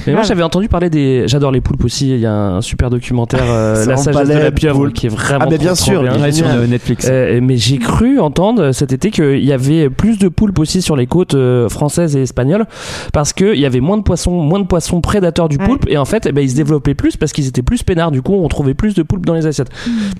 [0.06, 0.28] Mais moi Ah.
[0.28, 1.24] j'avais entendu parler des.
[1.28, 2.10] J'adore les poulpes aussi.
[2.10, 4.94] Il y a un super documentaire, euh, La sagesse de la pieuvre, poulpe.
[4.94, 5.46] qui est vraiment.
[5.46, 6.12] Ah, mais trop, bien trop sûr, bien.
[6.16, 7.08] il est Ouais, sur Netflix.
[7.10, 10.98] Euh, mais j'ai cru entendre cet été qu'il y avait plus de poulpes aussi sur
[10.98, 12.66] les côtes euh, françaises et espagnoles
[13.14, 15.66] parce qu'il y avait moins de poissons, moins de poissons prédateurs du Ouais.
[15.66, 18.12] poulpe et en fait eh ben, ils se développaient plus parce qu'ils étaient plus peinards.
[18.12, 19.70] Du coup, on trouvait plus de poulpes dans les assiettes.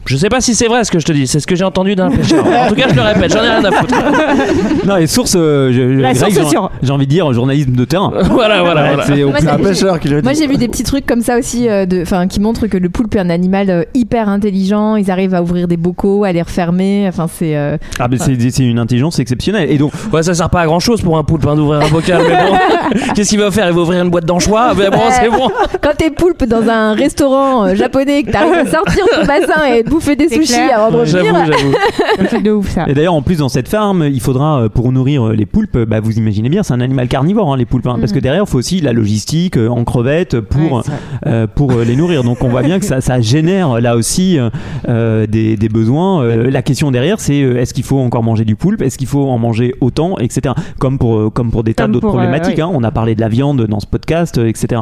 [0.06, 1.66] Je sais pas si c'est vrai ce que je te dis, c'est ce que j'ai
[1.66, 2.46] entendu d'un pêcheur.
[2.64, 3.96] En tout cas, je le répète, j'en ai rien à foutre.
[4.86, 6.72] Non, et source, euh, je- je- La Greg, source j'ai- sûre.
[6.82, 8.14] j'ai envie de dire journalisme de terrain.
[8.32, 9.16] voilà, voilà, voilà.
[9.16, 10.24] c'est au Un pêcheur qui le dit.
[10.24, 12.90] Moi j'ai vu des petits trucs comme ça aussi, euh, de, qui montrent que le
[12.90, 14.96] poulpe est un animal euh, hyper intelligent.
[14.96, 17.06] Ils arrivent à ouvrir des bocaux, à les refermer.
[17.08, 17.56] Enfin c'est.
[17.58, 19.70] euh, Ah, mais c'est c'est une intelligence exceptionnelle.
[19.72, 21.90] Et donc, Ouais, ça sert pas à grand chose pour un poulpe hein, d'ouvrir un
[21.90, 23.00] bocal, mais bon.
[23.16, 23.68] Qu'est-ce qu'il va faire?
[23.70, 24.74] Il va ouvrir une boîte d'anchois?
[24.78, 25.50] Mais bon, c'est bon.
[25.82, 29.84] Quand t'es poulpe dans un restaurant euh, japonais, que t'arrives à sortir ton bassin et
[29.84, 30.80] de bouffer des C'est sushis clair.
[30.80, 31.24] avant de revenir.
[31.46, 31.74] J'avoue, j'avoue.
[32.20, 32.86] Un truc de ouf ça.
[32.88, 35.78] Et d'ailleurs, en plus, dans cette ferme, il faudra, euh, pour nourrir euh, les poulpes,
[35.78, 37.88] bah, vous imaginez bien, c'est un animal carnivore, hein, les poulpes.
[37.88, 40.82] hein, Parce que derrière, il faut aussi la logistique euh, en crevettes pour, Ouais,
[41.28, 42.24] euh, pour euh, les nourrir.
[42.24, 44.38] Donc, on voit bien que ça, ça génère là aussi
[44.88, 46.24] euh, des, des besoins.
[46.24, 48.82] Euh, la question derrière, c'est est-ce qu'il faut encore manger du poulpe?
[48.82, 50.54] Est-ce qu'il faut en manger autant Etc.
[50.80, 52.58] Comme pour, comme pour des tas d'autres euh, problématiques.
[52.58, 52.64] ouais.
[52.64, 52.72] hein.
[52.74, 54.82] On a parlé de la viande dans ce podcast, etc.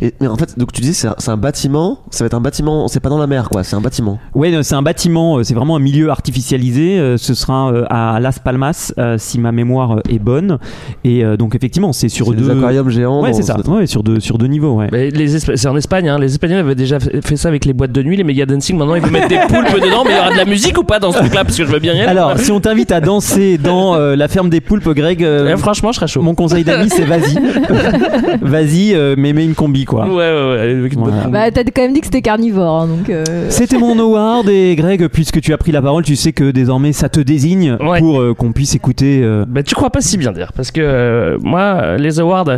[0.00, 2.34] Et- mais en fait, donc tu dis c'est un, c'est un bâtiment, ça va être
[2.34, 4.18] un bâtiment, c'est pas dans la mer quoi, c'est un bâtiment.
[4.34, 7.16] Non, c'est un bâtiment, c'est vraiment un milieu artificialisé.
[7.16, 10.58] Ce sera à Las Palmas, si ma mémoire est bonne.
[11.04, 12.50] Et donc effectivement, c'est sur C'est des deux.
[12.50, 13.22] aquariums géants.
[13.22, 13.56] Ouais, c'est ça.
[13.68, 14.74] Ouais, sur deux, sur deux niveaux.
[14.74, 14.88] Ouais.
[14.92, 16.18] Mais les Espa- c'est en Espagne, hein.
[16.18, 18.76] les Espagnols avaient déjà fait fait ça avec les boîtes de nuit, les méga dancing.
[18.76, 20.84] Maintenant, ils veulent mettre des poulpes dedans, mais il y aura de la musique ou
[20.84, 21.44] pas dans ce truc-là?
[21.44, 22.08] Parce que je veux bien y aller.
[22.08, 25.56] Alors, si on t'invite à danser dans euh, la ferme des poulpes, Greg, euh, Eh,
[25.58, 26.22] franchement, je serais chaud.
[26.22, 27.36] mon conseil d'amis, c'est vas-y.
[28.40, 30.06] vas-y, euh, mais mets une combi, quoi.
[30.06, 30.60] Ouais, ouais, ouais.
[30.78, 31.22] avec une bonne Voilà.
[31.24, 31.32] combi.
[31.32, 33.08] Bah t'as quand même dit que c'était carnivore, hein, donc.
[33.10, 36.50] euh, C'était mon award et Greg, puisque tu as pris la parole, tu sais que
[36.50, 37.98] désormais ça te désigne Ouais.
[38.00, 39.20] pour euh, qu'on puisse écouter.
[39.22, 42.48] euh, Bah, tu crois pas si bien dire parce que euh, moi euh, les awards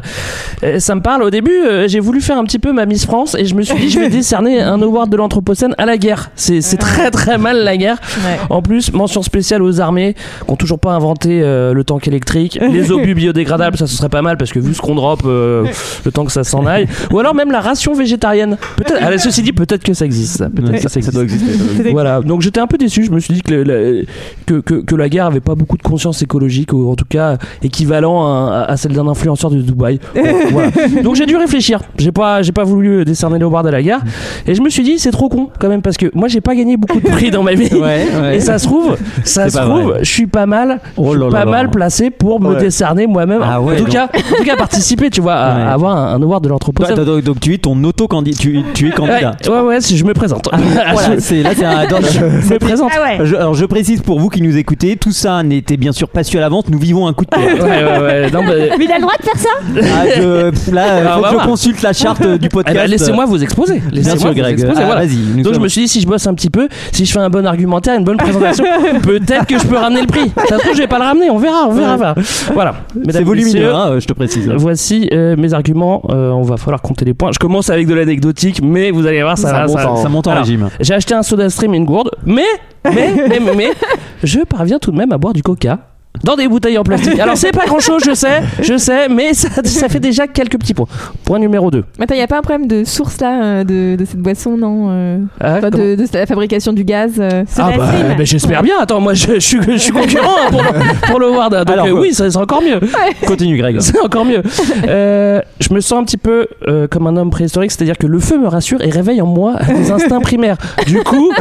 [0.79, 3.37] ça me parle au début euh, j'ai voulu faire un petit peu ma Miss France
[3.39, 6.31] et je me suis dit je vais décerner un award de l'anthropocène à la guerre
[6.37, 8.39] c'est c'est très très mal la guerre ouais.
[8.51, 12.59] en plus mention spéciale aux armées qui ont toujours pas inventé euh, le tank électrique
[12.73, 15.65] les obus biodégradables ça ce serait pas mal parce que vu ce qu'on drop euh,
[16.05, 19.53] le temps que ça s'en aille ou alors même la ration végétarienne peut-être ceci dit
[19.53, 20.49] peut-être que ça existe ça.
[20.51, 21.53] peut-être Ouais, que ça existe doit exister.
[21.53, 21.91] ça doit exister.
[21.93, 23.05] voilà, donc j'étais un peu déçu.
[23.05, 24.03] Je me suis dit que, la-
[24.47, 27.37] que, que, que la guerre avait pas beaucoup de conscience écologique, ou en tout cas
[27.63, 29.99] équivalent à, à celle d'un influenceur de Dubaï.
[30.15, 30.71] Bon, voilà.
[31.03, 31.81] Donc j'ai dû réfléchir.
[31.99, 34.01] J'ai pas, j'ai pas voulu décerner le award à la guerre.
[34.47, 36.55] Et je me suis dit, c'est trop con quand même, parce que moi j'ai pas
[36.55, 37.73] gagné beaucoup de prix dans ma vie.
[37.75, 38.37] Ouais, ouais.
[38.37, 41.19] Et ça se trouve, ça se pas trouve, je suis pas mal, Oh je suis
[41.21, 41.51] là pas là là.
[41.51, 42.61] mal placé pour me Ouais.
[42.61, 43.41] décerner moi-même.
[43.43, 45.63] Ah ouais, en, tout donc- cas, en tout cas, participer, tu vois, à, Ouais.
[45.63, 47.05] à avoir un, un award de Donc, l'anthropocène.
[47.05, 48.37] donc, donc, tu es ton auto-candidat.
[48.39, 49.33] Tu, tu es candidat.
[49.47, 50.49] Ouais, ouais, ouais, si je me présente.
[50.93, 51.87] Voilà, c'est là, c'est un.
[51.87, 52.91] dans- je me présente.
[52.97, 53.27] Ah ouais.
[53.27, 56.23] Je- alors je précise pour vous qui nous écoutez, tout ça n'était bien sûr pas
[56.25, 56.65] su à l'avance.
[56.69, 57.65] Nous vivons un coup de théâtre.
[57.65, 58.31] Ouais, ouais, ouais.
[58.31, 60.34] Non, bah, Mais il a le droit de faire ça Ah, je-
[60.73, 62.77] là, euh, Ah, faut que je consulte la charte euh, du eh podcast.
[62.77, 63.79] ben, laissez-moi vous exposer.
[63.81, 64.53] Bien Laissez-moi vous Greg.
[64.55, 65.01] exposer, Ah, voilà.
[65.07, 65.17] Vas-y.
[65.37, 67.19] nous Donc je me suis dit si je bosse un petit peu, si je fais
[67.21, 68.65] un bon argumentaire, une bonne présentation,
[69.03, 70.31] peut-être que je peux ramener le prix.
[70.49, 72.15] Ça se trouve je vais pas le ramener, on verra, on verra.
[72.53, 72.75] Voilà.
[73.11, 74.49] C'est volumineux, hein, euh, je te précise.
[74.57, 76.03] Voici euh, mes arguments.
[76.11, 77.31] Euh, on va falloir compter les points.
[77.33, 79.97] Je commence avec de l'anecdotique, mais vous allez voir ça, Ça va, monte ça- en-
[80.03, 80.69] Ça monte en Alors, régime.
[80.81, 82.43] J'ai acheté un soda stream et une gourde, mais
[82.85, 83.71] mais mais mais, mais
[84.25, 85.79] je parviens tout de même à boire du coca
[86.23, 87.19] dans des bouteilles en plastique.
[87.19, 90.59] Alors c'est pas grand chose, je sais, je sais, mais ça, ça fait déjà quelques
[90.59, 90.87] petits points.
[91.25, 91.85] Point numéro 2.
[92.01, 94.57] Attends, il n'y a pas un problème de source là euh, de, de cette boisson,
[94.57, 97.45] non euh, Ah, enfin, de, de la fabrication du gaz euh.
[97.59, 97.87] Ah bah,
[98.17, 98.75] bah, j'espère bien.
[98.81, 101.53] Attends, moi je, je suis, je suis concurrent hein, pour, le, pour le Ward.
[101.53, 102.81] Donc Alors, euh, oui, ça- c'est encore mieux.
[103.27, 103.81] Continue, Greg.
[103.81, 104.43] C'est encore mieux.
[104.89, 108.19] Euh, je me sens un petit peu euh, comme un homme préhistorique, c'est-à-dire que le
[108.19, 110.57] feu me rassure et réveille en moi des instincts primaires.
[110.87, 111.33] Du coup,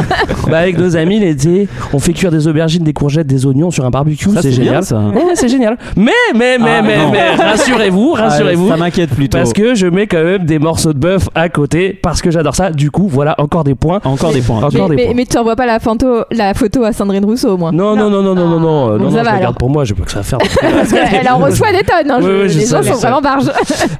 [0.50, 3.84] bah, avec nos amis l'été, on fait cuire des aubergines, des courgettes, des oignons sur
[3.84, 4.28] un barbecue.
[4.42, 4.84] C'est génial.
[4.84, 4.98] ça.
[4.98, 5.76] Ouais, ouais, c'est génial.
[5.96, 7.10] Mais, mais, mais, Ah, mais, non.
[7.12, 8.66] mais, rassurez-vous, rassurez-vous.
[8.68, 9.38] Ah, ça m'inquiète plutôt.
[9.38, 12.54] Parce que je mets quand même des morceaux de bœuf à côté parce que j'adore
[12.54, 12.70] ça.
[12.70, 14.00] Du coup, voilà encore des points.
[14.04, 14.58] Encore des points.
[14.62, 15.14] Encore mais, des mais, points.
[15.16, 18.10] mais tu envoies pas la photo, la photo à Sandrine Rousseau au moins Non, non,
[18.10, 19.40] non, non, non, non, non, euh, Bon, non, ça non, va, je alors.
[19.40, 20.38] garde pour moi, j'ai pas que ça à faire.
[20.60, 22.88] Parce qu'elle en reçoit des tonnes, hein, Ouais, je- ouais, je les sais, gens je
[22.88, 23.00] sont sais.
[23.06, 23.50] vraiment barges.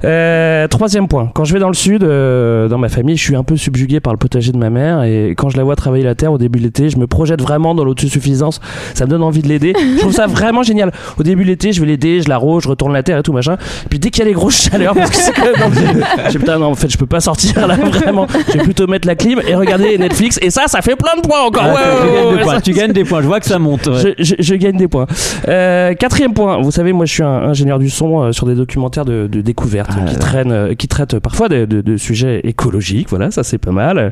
[0.03, 1.29] Euh, troisième point.
[1.33, 3.99] Quand je vais dans le sud, euh, dans ma famille, je suis un peu subjugué
[3.99, 6.37] par le potager de ma mère et quand je la vois travailler la terre au
[6.37, 8.59] début de l'été, je me projette vraiment dans l'autosuffisance.
[8.93, 9.73] Ça me donne envie de l'aider.
[9.77, 10.91] Je trouve ça vraiment génial.
[11.19, 13.33] Au début de l'été, je vais l'aider, je l'arrose, je retourne la terre et tout
[13.33, 13.57] machin.
[13.89, 16.03] Puis dès qu'il y a les grosses chaleurs, parce que c'est quand même.
[16.31, 18.27] Putain, non, en fait, je peux pas sortir là vraiment.
[18.47, 21.27] Je vais plutôt mettre la clim et regarder Netflix et ça, ça fait plein de
[21.27, 21.63] points encore.
[21.65, 22.53] Ah, Ouais, tu, ouais, gagnes ouais, des points.
[22.55, 23.21] ça- tu gagnes des points.
[23.21, 23.87] Je vois que ça monte.
[23.87, 24.15] ouais.
[24.17, 25.07] je, je- je gagne des points.
[25.47, 26.61] Euh, quatrième point.
[26.61, 29.41] Vous savez, moi, je suis un ingénieur du son euh, sur des documentaires de, de
[29.41, 33.09] découverte Ah qui, traînent, euh, qui traitent parfois de, de- de sujets écologiques.
[33.09, 34.11] Voilà, ça c'est pas mal.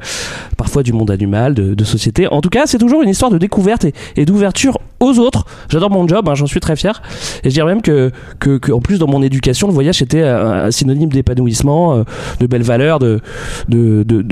[0.58, 2.28] Parfois du monde animal, de, de société.
[2.28, 5.46] En tout cas, c'est toujours une histoire de découverte et, et d'ouverture aux autres.
[5.70, 7.02] J'adore mon job, hein, j'en suis très fier.
[7.44, 10.66] Et je dirais même que, que, en plus, dans mon éducation, le voyage était un,
[10.66, 12.04] un synonyme d'épanouissement, euh,
[12.40, 13.20] de belles valeurs, de,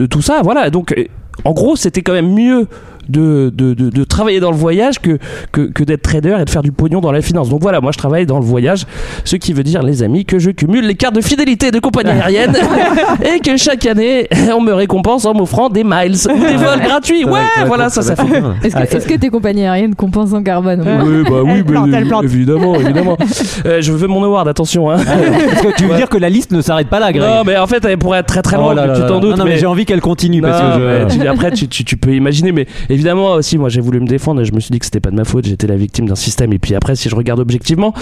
[0.09, 0.41] tout ça.
[0.43, 0.69] Voilà.
[0.69, 1.05] Donc, euh,
[1.45, 2.67] en gros, c'était quand même mieux
[3.11, 5.17] de, de, de, de travailler dans le voyage que,
[5.51, 7.49] que, que d'être trader et de faire du pognon dans la finance.
[7.49, 8.85] Donc voilà, moi je travaille dans le voyage,
[9.25, 12.09] ce qui veut dire, les amis, que je cumule les cartes de fidélité de compagnie
[12.11, 12.53] aérienne
[13.35, 17.25] et que chaque année, on me récompense en m'offrant des miles ou des vols gratuits.
[17.25, 18.23] Ouais, voilà, ça, ça fait.
[18.63, 22.23] Est-ce que, Ah, est-ce que tes compagnies aériennes compensent en carbone Oui, bah oui, mais-
[22.23, 23.17] évidemment, évidemment.
[23.65, 24.89] Euh, je veux mon award, attention.
[24.89, 24.97] Hein.
[25.03, 27.57] Parce que tu veux dire que la liste ne s'arrête pas là, Greg Non, mais
[27.57, 29.31] en fait, elle pourrait être très très Oh longue, tu t'en doutes.
[29.31, 30.85] Non, non, mais, mais- j'ai envie qu'elle continue parce que je.
[30.85, 34.07] mais tu- après, tu, tu- tu peux imaginer, mais évidemment aussi, moi j'ai voulu me
[34.07, 36.07] défendre et je me suis dit que c'était pas de ma faute, j'étais la victime
[36.07, 36.53] d'un système.
[36.53, 37.93] Et puis après, si je regarde objectivement,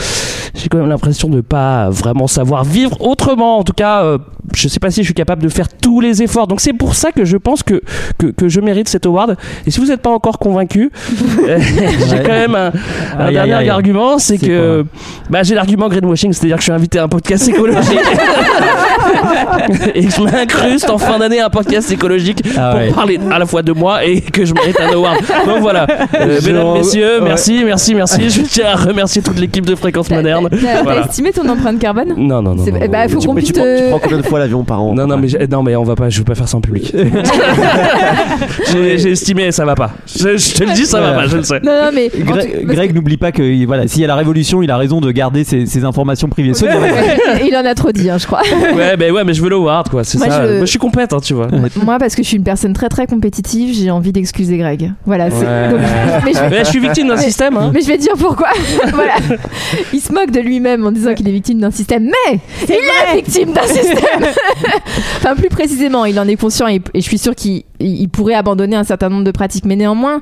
[0.56, 3.60] j'ai quand même l'impression de pas vraiment savoir vivre autrement.
[3.60, 4.18] En tout cas, euh,
[4.56, 6.48] je sais pas si je suis capable de faire tous les efforts.
[6.48, 7.82] Donc c'est pour ça que je pense que,
[8.18, 9.38] que, que je mérite cet award.
[9.66, 10.92] Et si vous n'êtes pas encore convaincu,
[11.48, 11.60] euh,
[12.10, 12.72] j'ai quand même un,
[13.18, 14.86] un Aïe, dernier aïe, argument, c'est C'est que
[15.30, 18.00] bah, j'ai l'argument greenwashing, c'est-à-dire que je suis invité à un podcast écologique.
[19.96, 22.92] et que je m'incruste en fin d'année à un podcast écologique Ah pour ouais.
[22.92, 25.18] parler à la fois de moi et que je mérite un award.
[25.46, 25.86] Donc voilà,
[26.20, 27.24] Euh, mesdames, messieurs, ouais.
[27.26, 28.30] merci, merci, merci.
[28.30, 30.50] Je tiens à remercier toute l'équipe de Fréquence Moderne.
[30.52, 31.06] T'as Voilà.
[31.06, 32.66] estimé ton empreinte carbone Non, non, non.
[32.66, 34.24] C'est- non, bah, non, faut tu- qu'on Mais puisse tu, prends, tu prends combien de
[34.26, 36.36] fois l'avion par an non, non, mais, non, mais on va pas, je veux pas
[36.36, 36.94] faire ça en public.
[38.72, 39.92] j'ai j'ai estimé, ça va pas.
[40.08, 41.60] Je, je te le dis, ça va pas, je le sais.
[41.64, 42.10] Non, non, mais.
[42.66, 45.44] Greg, n'oublie pas que voilà, s'il y a la révolution, il a raison de garder
[45.44, 46.52] ses, ses informations privées.
[47.46, 48.42] Il en a trop dit, hein, je crois.
[48.76, 49.50] Ouais, mais ouais, mais je veux
[49.90, 50.04] quoi.
[50.04, 50.46] C'est Moi, ça.
[50.48, 51.48] je- Moi, je suis complète, hein, tu vois.
[51.84, 54.94] Moi, parce que je suis une personne très très compétitive, j'ai envie d'excuser Greg.
[55.06, 55.46] Voilà, c'est.
[55.46, 55.70] Ouais.
[55.70, 55.80] donc-
[56.26, 57.72] mais, je, Mais je suis victime d'un Mais- système, hein.
[57.74, 58.50] mais je vais te dire pourquoi.
[58.94, 59.14] voilà.
[59.94, 63.16] Il se moque de lui-même en disant qu'il est victime d'un système, mais il est
[63.16, 64.24] victime d'un système.
[65.18, 68.34] enfin, plus précisément, il en est conscient et, et je suis sûr qu'il il pourrait
[68.36, 70.22] abandonner un certain nombre de pratiques, mais néanmoins.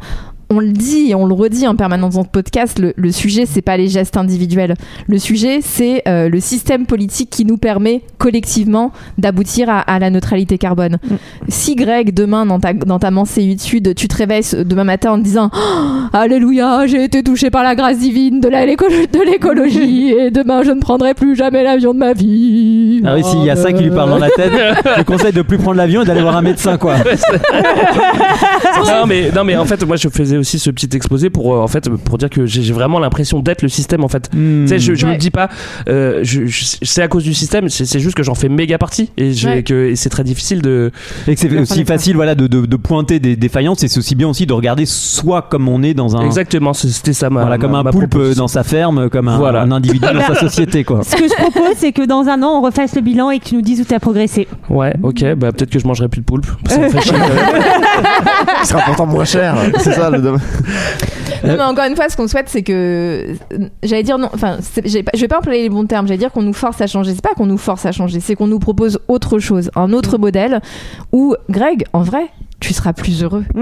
[0.50, 3.46] On le dit et on le redit en permanence dans ce podcast, le, le sujet
[3.46, 4.76] c'est pas les gestes individuels.
[5.08, 10.10] Le sujet c'est euh, le système politique qui nous permet collectivement d'aboutir à, à la
[10.10, 11.00] neutralité carbone.
[11.50, 13.12] Si Greg demain dans ta, dans ta
[13.94, 15.58] tu te réveilles ce- demain matin en te disant Oh,
[16.14, 20.64] Alléluia, j'ai été touché par la grâce divine de la- l'écolo- de l'écologie et demain
[20.64, 23.02] je ne prendrai plus jamais l'avion de ma vie.
[23.06, 24.54] Ah oui, s'il y a ça qui lui parle dans la tête,
[24.98, 26.96] je conseille de plus prendre l'avion et d'aller voir un médecin, quoi.
[28.86, 31.60] non mais non mais en fait moi je faisais aussi ce petit exposé pour euh,
[31.60, 34.30] en fait pour dire que j'ai vraiment l'impression d'être le système en fait.
[34.34, 34.64] Hmm.
[34.64, 35.14] Tu sais, je, je Ouais.
[35.14, 35.50] me dis pas,
[35.90, 38.78] euh, je, je- c'est à cause du système, c'est c'est juste que j'en fais méga
[38.78, 39.64] partie et, Ouais.
[39.64, 40.92] que, et c'est très difficile de.
[41.28, 44.16] Et que c'est aussi facile voilà, de, de, de pointer des défaillances et c'est aussi
[44.16, 46.26] bien aussi de regarder soi comme on est dans un.
[46.26, 47.42] Exactement, c'était ça ma.
[47.42, 48.44] Voilà, comme ma- un ma poulpe proposition.
[48.44, 49.62] dans sa ferme, comme un, Voilà.
[49.62, 51.02] un individu dans sa société, quoi.
[51.04, 53.46] Ce que je propose, c'est que dans un an, on refasse le bilan et que
[53.46, 54.48] tu nous dises où tu as progressé.
[54.70, 56.46] Ouais, ok, bah peut-être que je mangerai plus de poulpe.
[56.68, 57.12] Ça me chier.
[57.12, 58.06] quand même.
[58.64, 59.56] Il sera pourtant moins cher.
[59.80, 60.42] C'est ça le dommage.
[61.44, 63.36] Non, mais encore une fois, ce qu'on souhaite, c'est que.
[63.84, 64.30] J'allais dire non.
[64.34, 66.08] Enfin, je vais pas employer les bons termes.
[66.08, 67.14] J'allais dire qu'on nous force à changer.
[67.14, 70.18] C'est pas qu'on nous force à changer, c'est qu'on nous propose autre chose, un autre
[70.18, 70.62] modèle
[71.12, 72.28] où, Greg, en vrai,
[72.60, 73.44] tu seras plus heureux.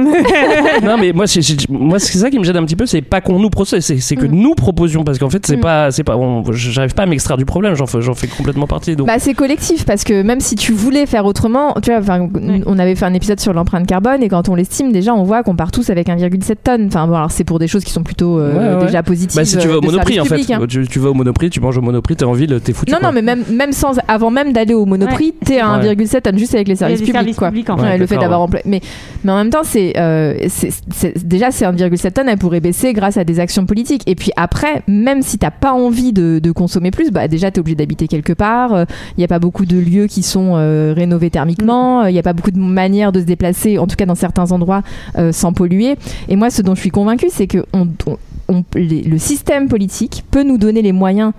[0.84, 3.02] non mais moi c'est c'est- moi c'est ça qui me gêne un petit peu c'est
[3.02, 4.32] pas qu'on nous processe c'est c'est que Mm.
[4.32, 5.62] nous proposions parce qu'en fait c'est Mm.
[5.62, 8.68] pas c'est pas on- j'arrive pas à m'extraire du problème j'en fais j'en fais complètement
[8.68, 12.00] partie donc Bah, c'est collectif parce que même si tu voulais faire autrement, tu vois,
[12.00, 12.28] enfin,
[12.66, 15.44] on avait fait un épisode sur l'empreinte carbone et quand on l'estime, déjà, on voit
[15.44, 16.88] qu'on part tous avec 1,7 tonnes.
[16.88, 18.86] Enfin, bon, alors c'est pour des choses qui sont plutôt euh, Ouais, ouais.
[18.86, 19.36] déjà positives.
[19.36, 20.60] bah si tu vas euh, au de Monoprix en fait public, hein.
[20.68, 23.00] tu, tu vas au Monoprix tu manges au Monoprix t'es en ville t'es foutu Non,
[23.00, 23.10] quoi.
[23.10, 25.96] non, mais même, même sans, avant même d'aller au Monoprix, t'es à Ouais.
[25.96, 27.48] 1,7 tonnes juste avec les services les publics, services quoi.
[27.50, 27.98] publics, en Ouais, fait.
[27.98, 28.62] le fait d'avoir ouais.
[28.66, 28.82] Mais,
[29.24, 30.36] mais en même temps, c'est, euh,
[31.24, 34.04] déjà, ces 1,7 tonnes, elles pourraient baisser grâce à des actions politiques.
[34.06, 37.76] Et puis après, même si t'as pas envie de, consommer plus, bah déjà, t'es obligé
[37.76, 38.86] d'habiter quelque part.
[39.18, 42.06] Il n'y a pas beaucoup de lieux qui sont euh, rénovés thermiquement.
[42.06, 44.52] Il n'y a pas beaucoup de manières de se déplacer, en tout cas dans certains
[44.52, 44.84] endroits,
[45.18, 45.96] euh, sans polluer.
[46.30, 47.66] Et moi, ce dont je suis convaincue, c'est que
[48.76, 51.34] le système politique peut nous donner les moyens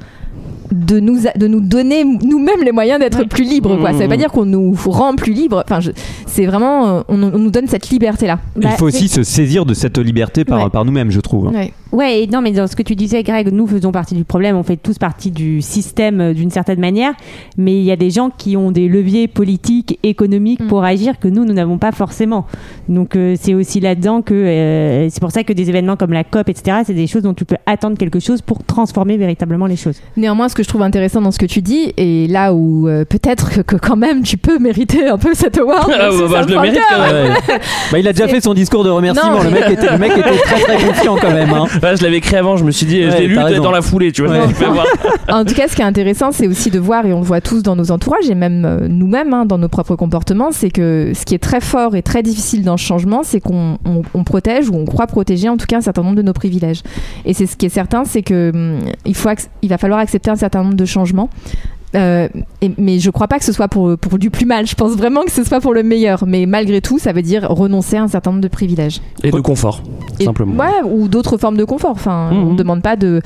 [0.73, 3.77] de nous, a- de nous donner nous-mêmes les moyens d'être plus libres.
[3.79, 3.93] Quoi.
[3.93, 4.19] Ça veut pas Mmh.
[4.19, 5.63] dire qu'on nous rend plus libres.
[5.69, 5.79] Enfin,
[6.27, 8.41] c'est vraiment, euh, on, on nous donne cette liberté-là.
[8.57, 10.71] Il Bah, faut aussi se saisir de cette liberté par, Ouais.
[10.71, 11.49] par nous-mêmes, je trouve.
[11.53, 11.73] Ouais.
[11.93, 14.57] Ouais, et non, mais dans ce que tu disais, Greg, nous faisons partie du problème,
[14.57, 17.13] on fait tous partie du système euh, d'une certaine manière,
[17.57, 20.67] mais il y a des gens qui ont des leviers politiques, économiques Mm.
[20.67, 22.45] pour agir que nous, nous n'avons pas forcément.
[22.89, 26.25] Donc euh, c'est aussi là-dedans que euh, c'est pour ça que des événements comme la
[26.25, 29.77] COP, etc., c'est des choses dont tu peux attendre quelque chose pour transformer véritablement les
[29.77, 30.01] choses.
[30.27, 33.05] Néanmoins, ce que je trouve intéressant dans ce que tu dis, et là où euh,
[33.05, 35.89] peut-être que, que quand même tu peux mériter un peu cet award.
[35.95, 37.27] Ah, bah, ça je le mérite quand même.
[37.33, 37.39] Ouais.
[37.93, 39.35] Bah, il a déjà fait son discours de remerciement.
[39.37, 41.51] Non, le, mec était, le mec était très très confiant quand même.
[41.51, 41.67] hein.
[41.81, 43.83] Ouais, je l'avais écrit avant je me suis dit je Ouais, l'ai lu dans la
[43.83, 44.47] foulée tu vois Ouais.
[44.49, 44.87] tu peux voir.
[45.29, 47.41] En tout cas, ce qui est intéressant, c'est aussi de voir, et on le voit
[47.41, 51.13] tous dans nos entourages, et même euh, nous-mêmes, hein, dans nos propres comportements, c'est que
[51.15, 54.25] ce qui est très fort et très difficile dans ce changement, c'est qu'on on- on
[54.25, 56.83] protège, ou on croit protéger, en tout cas, un certain nombre de nos privilèges.
[57.25, 60.01] Et c'est ce qui est certain, c'est que hum, il, faut ac- il va falloir
[60.01, 61.31] accepter un certain nombre de changements.
[61.95, 62.29] Euh,
[62.61, 64.67] et- mais je crois pas que ce soit pour, pour du plus mal.
[64.67, 66.25] Je pense vraiment que ce soit pour le meilleur.
[66.27, 69.01] Mais malgré tout, ça veut dire renoncer à un certain nombre de privilèges.
[69.23, 69.83] et de confort
[70.21, 71.93] Et- simplement Ouais, ou d'autres formes de confort.
[71.93, 72.53] Enfin, on Mhm.
[72.53, 73.21] ne demande pas de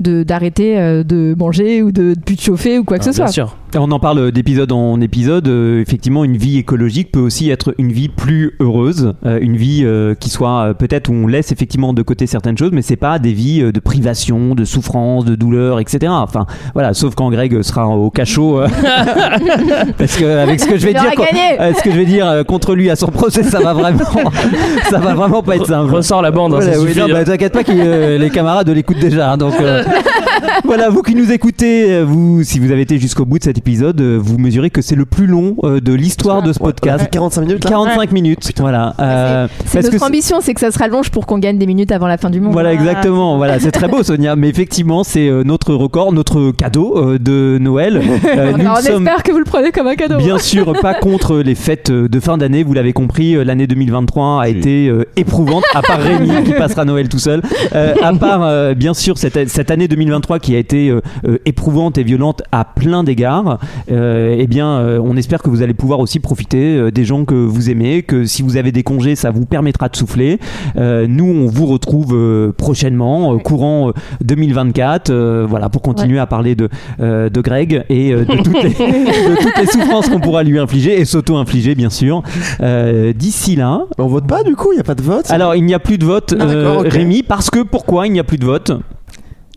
[0.00, 3.12] d'arrêter euh, de manger ou de, de plus de chauffer ou quoi que Ah, ce
[3.12, 3.24] soit.
[3.26, 5.48] bien sûr On en parle d'épisode en épisode.
[5.48, 9.82] euh, effectivement, une vie écologique peut aussi être une vie plus heureuse, euh, une vie
[9.84, 12.94] euh, qui soit euh, peut-être où on laisse effectivement de côté certaines choses, mais c'est
[12.96, 16.06] pas des vies euh, de privation, de souffrance, de douleur, etc.
[16.08, 18.68] Enfin, voilà, sauf quand Greg sera au cachot, euh,
[19.98, 21.12] parce que avec ce que je vais dire,
[21.60, 23.98] euh, ce que je vais dire euh, contre lui à son procès, ça va vraiment,
[24.90, 25.92] ça va vraiment pas être simple.
[25.92, 27.12] ressort la bande hein, ça oui, suffit, non, hein.
[27.12, 29.32] bah, t'inquiète pas que euh, les camarades l'écoutent déjà.
[29.32, 29.82] hein, donc euh,
[30.64, 33.58] voilà, vous qui nous écoutez, euh, vous, si vous avez été jusqu'au bout de cet
[33.58, 37.04] épisode, euh, vous mesurez que c'est le plus long euh, de l'histoire de ce podcast.
[37.04, 38.94] fait 45 minutes là 45 minutes, voilà.
[39.00, 41.92] euh, C'est que notre ambition, c'est que ça se rallonge pour qu'on gagne des minutes
[41.92, 42.52] avant la fin du monde.
[42.52, 43.36] Voilà, exactement.
[43.36, 44.36] Voilà, c'est très beau, Sonia.
[44.36, 48.00] Mais effectivement, c'est euh, notre record, notre cadeau euh, de Noël.
[48.34, 50.16] Euh, nous on sommes espère que vous le prenez comme un cadeau.
[50.16, 52.62] Bien sûr, pas contre les fêtes de fin d'année.
[52.64, 57.08] Vous l'avez compris, l'année 2023 a été euh, éprouvante, à part Rémi qui passera Noël
[57.08, 57.42] tout seul.
[57.74, 61.38] Euh, à part, euh, bien sûr, cette, cette année 2023 qui a été euh, euh,
[61.44, 63.58] éprouvante et violente à plein d'égards.
[63.90, 67.24] Euh, eh bien, euh, on espère que vous allez pouvoir aussi profiter euh, des gens
[67.24, 70.38] que vous aimez, que si vous avez des congés, ça vous permettra de souffler.
[70.76, 73.92] Euh, nous, on vous retrouve euh, prochainement, euh, courant euh,
[74.24, 76.68] 2024, euh, voilà, pour continuer à parler de,
[77.00, 80.58] euh, de Greg et euh, de toutes les, de toutes les souffrances qu'on pourra lui
[80.58, 82.22] infliger et s'auto-infliger, bien sûr.
[82.60, 85.30] Euh, D'ici là, on vote pas du coup, il y a pas de vote?
[85.30, 86.82] alors il n'y a plus de vote, Ah, euh.
[86.84, 88.72] Rémi, parce que pourquoi il n'y a plus de vote?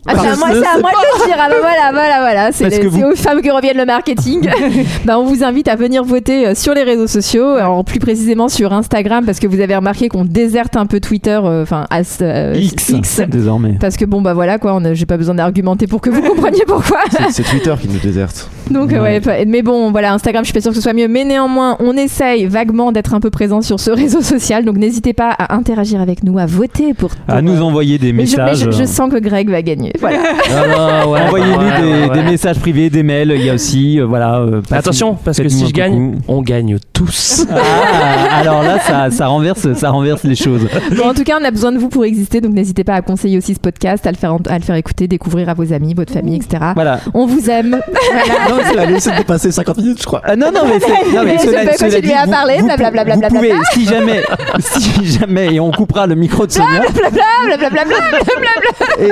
[0.08, 1.36] Ah, c'est à moi, c'est à moi de le dire.
[1.38, 2.52] Ah bah voilà, voilà, voilà.
[2.52, 4.48] C'est les- vous- aux femmes que reviennent le marketing.
[5.04, 8.48] bah, on vous invite à venir voter euh, sur les réseaux sociaux, alors plus précisément
[8.48, 11.86] sur Instagram, parce que vous avez remarqué qu'on déserte un peu Twitter, euh, enfin
[12.22, 13.76] euh, X, désormais.
[13.80, 16.98] Parce que bon bah voilà quoi, j'ai pas besoin d'argumenter pour que vous compreniez pourquoi.
[17.30, 18.48] C'est- Twitter qui nous déserte.
[18.70, 19.20] Donc Ouais.
[19.46, 21.96] mais bon voilà Instagram, je suis pas sûre que ce soit mieux, mais néanmoins on
[21.96, 26.00] essaye vaguement d'être un peu présent sur ce réseau social, donc n'hésitez pas à interagir
[26.00, 27.10] avec nous, à voter pour.
[27.28, 28.66] À nous envoyer des mais je, mais messages.
[28.72, 29.92] je- je sens que Greg va gagner.
[30.00, 30.18] Voilà.
[30.50, 32.14] Ah, ouais, Envoyez-nous ouais, des, ouais, ouais.
[32.16, 33.32] des messages privés, des mails.
[33.36, 34.38] Il y a aussi, euh, voilà.
[34.38, 39.26] euh, attention parce que si je gagne on gagne tous Ah, alors là, ça, ça
[39.28, 40.66] renverse, ça renverse les choses.
[40.96, 43.02] Bon, en tout cas, on a besoin de vous pour exister, donc n'hésitez pas à
[43.02, 45.94] conseiller aussi ce podcast, à le faire, à le faire écouter, découvrir à vos amis,
[45.94, 46.62] votre famille, etc.
[46.74, 47.00] Voilà.
[47.14, 47.70] On vous aime.
[48.50, 50.20] non, c'est c'est de dépasser 50 minutes, je crois.
[50.24, 52.30] Ah, non, non, mais, c'est- non, mais je cela, peux cela continuer dit, à vous-
[52.30, 53.28] parler, blablabla, vous blablabla.
[53.28, 54.22] pouvez, si jamais,
[54.60, 56.82] si jamais, et on coupera le micro de Sonia.
[57.12, 57.94] Blablabla.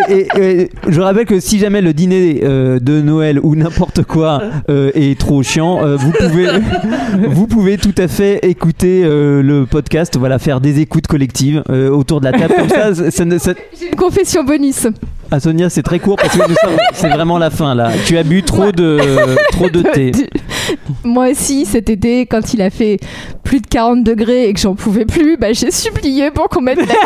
[0.09, 4.03] et, et- et je rappelle que si jamais le dîner euh, de Noël ou n'importe
[4.03, 6.47] quoi euh, est trop chiant, euh, vous pouvez,
[7.29, 11.89] vous pouvez tout à fait écouter euh, le podcast, voilà, faire des écoutes collectives euh,
[11.91, 12.95] autour de la table comme ça.
[12.95, 14.87] ça- ça ne- ça- J'ai une confession bonus.
[15.31, 17.91] Ah Sonia, c'est très court parce que nous sommes- c'est vraiment la fin là.
[18.07, 19.01] Tu as bu trop de,
[19.51, 20.13] trop de thé.
[21.05, 22.99] Moi aussi, cet été, quand il a fait
[23.45, 26.79] plus de 40 degrés et que j'en pouvais plus, bah, j'ai supplié pour qu'on mette
[26.79, 26.87] la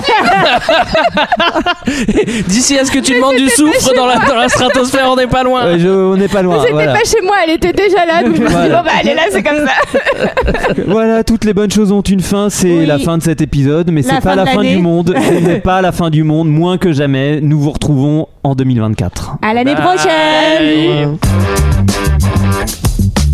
[2.48, 5.26] D'ici à ce que tu demandes du soufre dans la, dans la stratosphère, on n'est
[5.26, 5.64] pas loin.
[5.66, 6.60] Ouais, je- on n'est pas loin.
[6.60, 6.92] C'était Voilà.
[6.92, 8.78] pas chez moi, elle était déjà là, donc je me suis dit, Voilà.
[8.78, 10.74] bon bah elle est là, c'est comme ça.
[10.86, 12.48] Voilà, toutes les bonnes choses ont une fin.
[12.50, 12.86] C'est Oui.
[12.86, 15.14] la fin de cet épisode, mais c'est pas la fin du monde.
[15.16, 17.40] Ce n'est pas la fin du monde, moins que jamais.
[17.40, 19.36] Nous vous retrouvons en 2024.
[19.42, 21.16] À l'année prochaine.
[21.18, 21.18] Bye.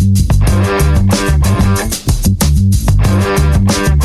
[0.09, 0.31] Thank
[3.91, 3.96] you.